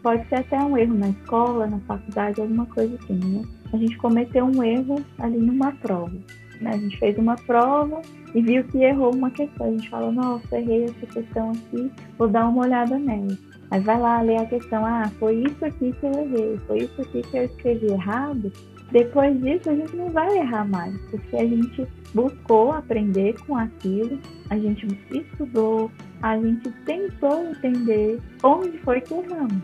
pode 0.02 0.26
ser 0.28 0.36
até 0.36 0.58
um 0.58 0.76
erro 0.76 0.94
na 0.94 1.08
escola, 1.10 1.66
na 1.66 1.78
faculdade, 1.80 2.40
alguma 2.40 2.66
coisa 2.66 2.96
assim, 2.96 3.14
né? 3.14 3.42
A 3.72 3.76
gente 3.76 3.96
cometeu 3.98 4.44
um 4.44 4.62
erro 4.62 5.04
ali 5.18 5.38
numa 5.38 5.72
prova. 5.72 6.16
Né? 6.60 6.70
A 6.70 6.78
gente 6.78 6.98
fez 6.98 7.16
uma 7.18 7.36
prova 7.36 8.02
e 8.34 8.42
viu 8.42 8.64
que 8.64 8.78
errou 8.78 9.14
uma 9.14 9.30
questão. 9.30 9.66
A 9.66 9.70
gente 9.70 9.88
fala, 9.88 10.10
nossa, 10.10 10.58
errei 10.58 10.84
essa 10.84 11.06
questão 11.06 11.50
aqui, 11.50 11.90
vou 12.18 12.28
dar 12.28 12.48
uma 12.48 12.62
olhada 12.62 12.98
nela. 12.98 13.36
Aí 13.70 13.80
vai 13.80 13.98
lá 13.98 14.20
ler 14.20 14.38
a 14.38 14.46
questão, 14.46 14.84
ah, 14.84 15.10
foi 15.18 15.42
isso 15.42 15.64
aqui 15.64 15.92
que 15.92 16.06
eu 16.06 16.12
errei, 16.12 16.56
foi 16.66 16.78
isso 16.78 17.00
aqui 17.00 17.22
que 17.22 17.36
eu 17.36 17.44
escrevi 17.44 17.86
errado. 17.86 18.52
Depois 18.92 19.40
disso, 19.42 19.68
a 19.68 19.74
gente 19.74 19.96
não 19.96 20.10
vai 20.10 20.38
errar 20.38 20.64
mais, 20.68 20.96
porque 21.10 21.36
a 21.36 21.44
gente 21.44 21.86
buscou 22.14 22.70
aprender 22.70 23.34
com 23.44 23.56
aquilo, 23.56 24.18
a 24.48 24.56
gente 24.56 24.86
estudou, 25.10 25.90
a 26.22 26.38
gente 26.38 26.70
tentou 26.84 27.50
entender 27.50 28.20
onde 28.44 28.78
foi 28.78 29.00
que 29.00 29.14
erramos. 29.14 29.62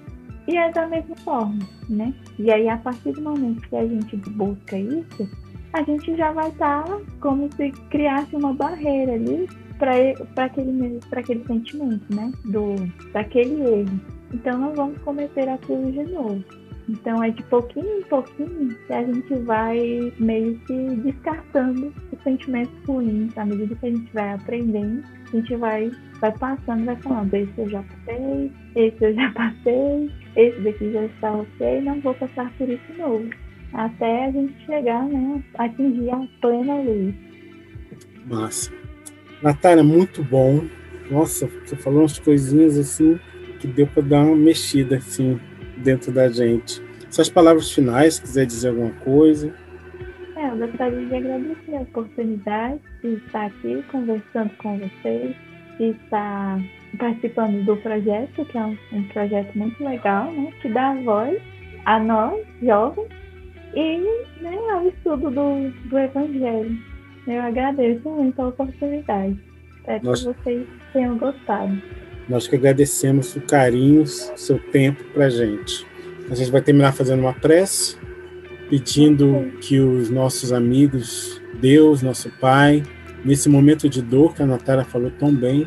E 0.49 0.57
é 0.57 0.73
da 0.73 0.89
mesma 0.89 1.15
forma, 1.17 1.61
né? 1.89 2.13
E 2.37 2.51
aí, 2.51 2.69
a 2.69 2.77
partir 2.77 3.13
do 3.13 3.23
momento 3.23 3.61
que 3.69 3.77
a 3.77 3.87
gente 3.87 4.17
busca 4.17 4.77
isso, 4.77 5.29
a 5.73 5.83
gente 5.83 6.17
já 6.17 6.33
vai 6.33 6.49
estar 6.49 6.85
tá 6.85 7.01
como 7.21 7.49
se 7.55 7.71
criasse 7.91 8.35
uma 8.37 8.53
barreira 8.53 9.13
ali 9.13 9.49
para 9.79 10.45
aquele, 10.45 11.01
aquele 11.11 11.45
sentimento, 11.45 12.15
né? 12.15 12.31
Do, 12.45 12.75
daquele 13.13 13.63
erro. 13.63 14.01
Então, 14.33 14.59
não 14.59 14.75
vamos 14.75 14.99
cometer 15.03 15.49
aquilo 15.49 15.91
de 15.91 16.05
novo. 16.05 16.43
Então 16.89 17.23
é 17.23 17.31
de 17.31 17.43
pouquinho 17.45 17.99
em 17.99 18.03
pouquinho 18.03 18.77
que 18.87 18.93
a 18.93 19.05
gente 19.05 19.35
vai 19.45 20.13
meio 20.19 20.59
que 20.61 20.97
descartando 20.97 21.93
os 22.13 22.23
sentimentos 22.23 22.75
ruins. 22.87 23.37
À 23.39 23.45
medida 23.45 23.75
que 23.77 23.87
a 23.87 23.91
gente 23.91 24.13
vai 24.13 24.33
aprendendo, 24.33 25.03
a 25.33 25.37
gente 25.37 25.57
vai, 25.57 25.91
vai 26.21 26.33
passando, 26.33 26.85
vai 26.85 26.97
falando, 26.97 27.35
esse 27.35 27.53
eu 27.57 27.69
já 27.69 27.83
passei, 27.83 28.53
esse 28.75 29.05
eu 29.05 29.15
já 29.15 29.31
passei, 29.33 30.11
esse 30.37 30.61
daqui 30.61 30.93
já 30.93 31.05
está 31.05 31.33
ok, 31.33 31.81
não 31.83 32.01
vou 32.01 32.15
passar 32.15 32.53
por 32.59 32.69
isso 32.69 32.99
novo. 32.99 33.31
Até 33.73 34.27
a 34.27 34.31
gente 34.31 34.55
chegar, 34.67 35.05
né, 35.05 35.43
atingir 35.59 36.11
a 36.11 36.27
plena 36.41 36.75
luz. 36.75 37.15
Massa. 38.27 38.73
Natália, 39.43 39.83
muito 39.83 40.23
bom. 40.23 40.65
Nossa, 41.11 41.47
você 41.65 41.77
falou 41.77 42.01
umas 42.01 42.19
coisinhas 42.19 42.79
assim 42.79 43.19
que 43.59 43.67
deu 43.67 43.87
para 43.87 44.03
dar 44.03 44.25
uma 44.25 44.37
mexida 44.37 44.97
assim 44.97 45.41
dentro 45.79 46.13
da 46.13 46.29
gente. 46.29 46.83
Suas 47.11 47.29
palavras 47.29 47.71
finais, 47.71 48.15
se 48.15 48.23
quiser 48.23 48.47
dizer 48.47 48.69
alguma 48.69 48.93
coisa. 49.05 49.55
É, 50.37 50.49
eu 50.49 50.57
gostaria 50.57 51.07
de 51.07 51.15
agradecer 51.15 51.77
a 51.77 51.81
oportunidade 51.83 52.81
de 53.03 53.15
estar 53.15 53.47
aqui 53.47 53.85
conversando 53.91 54.51
com 54.57 54.79
vocês, 54.79 55.37
de 55.79 55.91
estar 55.91 56.61
participando 56.99 57.65
do 57.65 57.77
projeto, 57.77 58.45
que 58.45 58.59
é 58.59 58.65
um, 58.65 58.79
um 58.93 59.03
projeto 59.09 59.57
muito 59.57 59.83
legal, 59.85 60.33
né? 60.33 60.53
Que 60.61 60.69
dá 60.69 60.95
voz 60.95 61.41
a 61.85 61.99
nós, 62.01 62.45
jovens, 62.63 63.09
e 63.75 63.99
né, 64.41 64.57
ao 64.73 64.87
estudo 64.89 65.31
do, 65.31 65.71
do 65.89 65.99
Evangelho. 65.99 66.79
Eu 67.27 67.41
agradeço 67.41 68.09
muito 68.09 68.41
a 68.43 68.49
oportunidade. 68.49 69.39
Espero 69.79 70.05
Nós... 70.05 70.21
que 70.21 70.27
vocês 70.27 70.67
tenham 70.93 71.19
gostado. 71.19 71.81
Nós 72.29 72.47
que 72.47 72.57
agradecemos 72.57 73.35
o 73.37 73.41
carinho, 73.41 74.07
seu 74.07 74.59
tempo 74.71 75.03
para 75.13 75.27
a 75.27 75.31
gente. 75.31 75.87
A 76.31 76.35
gente 76.35 76.51
vai 76.51 76.63
terminar 76.63 76.93
fazendo 76.93 77.21
uma 77.21 77.33
prece, 77.33 77.97
pedindo 78.71 79.53
que 79.61 79.81
os 79.81 80.09
nossos 80.09 80.53
amigos, 80.53 81.43
Deus, 81.61 82.03
nosso 82.03 82.31
Pai, 82.41 82.83
nesse 83.25 83.49
momento 83.49 83.89
de 83.89 84.01
dor 84.01 84.35
que 84.35 84.43
a 84.43 84.47
Natália 84.47 84.85
falou 84.85 85.11
tão 85.11 85.35
bem, 85.35 85.67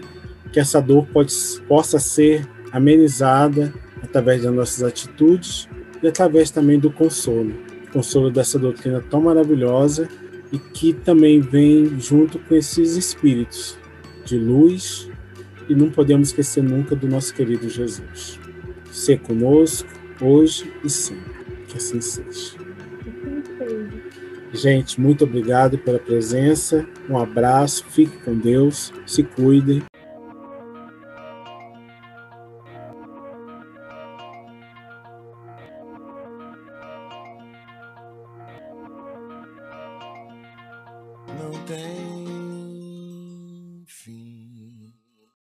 que 0.51 0.59
essa 0.59 0.81
dor 0.81 1.05
pode, 1.07 1.33
possa 1.67 1.99
ser 1.99 2.47
amenizada 2.71 3.73
através 4.01 4.43
das 4.43 4.53
nossas 4.53 4.83
atitudes 4.83 5.67
e 6.01 6.07
através 6.07 6.51
também 6.51 6.79
do 6.79 6.89
consolo. 6.91 7.53
Consolo 7.95 8.29
dessa 8.29 8.59
doutrina 8.59 9.01
tão 9.09 9.21
maravilhosa 9.21 10.09
e 10.51 10.59
que 10.59 10.91
também 10.91 11.39
vem 11.39 11.97
junto 11.97 12.37
com 12.39 12.53
esses 12.53 12.97
espíritos 12.97 13.77
de 14.25 14.37
luz, 14.37 15.09
e 15.69 15.73
não 15.73 15.89
podemos 15.89 16.27
esquecer 16.27 16.61
nunca 16.61 16.93
do 16.93 17.07
nosso 17.07 17.33
querido 17.33 17.69
Jesus. 17.69 18.37
Ser 18.91 19.19
conosco, 19.19 19.87
hoje 20.19 20.69
e 20.83 20.89
sempre. 20.89 21.33
Que 21.69 21.77
assim 21.77 22.01
seja. 22.01 22.57
Gente, 24.51 24.99
muito 24.99 25.23
obrigado 25.23 25.77
pela 25.77 25.99
presença. 25.99 26.85
Um 27.09 27.17
abraço, 27.17 27.85
fique 27.89 28.17
com 28.25 28.37
Deus, 28.37 28.91
se 29.05 29.23
cuidem. 29.23 29.81